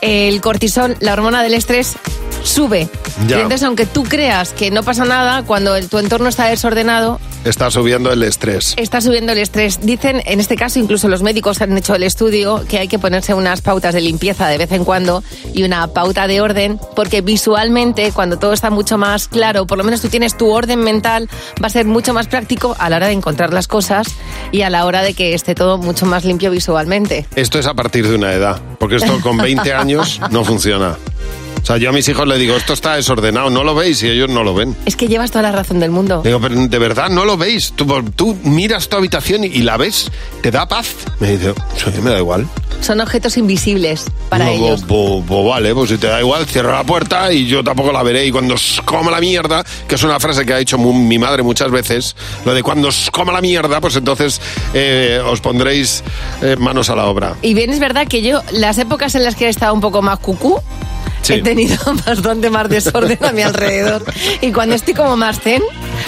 [0.00, 1.96] el cortisol, la hormona del estrés,
[2.44, 2.88] sube.
[3.26, 3.38] Ya.
[3.38, 7.20] Y entonces, aunque tú creas que no pasa nada, cuando el- tu entorno está desordenado,
[7.44, 8.74] Está subiendo el estrés.
[8.76, 9.80] está subiendo el estrés.
[9.82, 13.34] Dicen, en este caso, incluso los médicos han hecho el estudio, que hay que ponerse
[13.34, 18.12] unas pautas de limpieza de vez en cuando y una pauta de orden, porque visualmente,
[18.12, 21.28] cuando todo está mucho más claro, por lo menos tú tienes tu orden mental,
[21.62, 24.06] va a ser mucho más práctico a la hora de encontrar las cosas
[24.52, 27.26] y a la hora de que esté todo mucho más limpio visualmente.
[27.34, 30.96] Esto es a partir de una edad, porque esto con 20 años no funciona.
[31.60, 34.02] O sea, yo a mis hijos les digo, esto está desordenado, ¿no lo veis?
[34.02, 34.76] Y ellos no lo ven.
[34.84, 36.20] Es que llevas toda la razón del mundo.
[36.24, 37.72] Digo, pero de verdad no lo veis.
[37.76, 37.86] Tú,
[38.16, 40.10] tú miras tu habitación y, y la ves,
[40.42, 40.88] te da paz.
[41.20, 42.48] Me dice, "Sí, me da igual.
[42.80, 44.84] Son objetos invisibles para Digo, ellos.
[44.88, 48.26] Pues, vale, pues si te da igual, cierra la puerta y yo tampoco la veré.
[48.26, 51.16] Y cuando os coma la mierda, que es una frase que ha dicho mu- mi
[51.16, 54.40] madre muchas veces, lo de cuando os coma la mierda, pues entonces
[54.74, 56.02] eh, os pondréis
[56.42, 57.36] eh, manos a la obra.
[57.40, 60.02] Y bien es verdad que yo, las épocas en las que he estado un poco
[60.02, 60.60] más cucú,
[61.22, 61.34] Sí.
[61.34, 64.04] he tenido bastante más desorden a mi alrededor.
[64.40, 65.62] Y cuando estoy como más zen,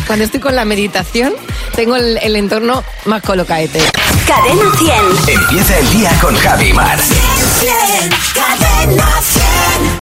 [0.06, 1.34] cuando estoy con la meditación,
[1.74, 3.80] tengo el, el entorno más colocaete.
[4.26, 5.38] Cadena 100.
[5.40, 6.98] Empieza el día con Javi Mar.
[8.34, 9.84] Cadena 100.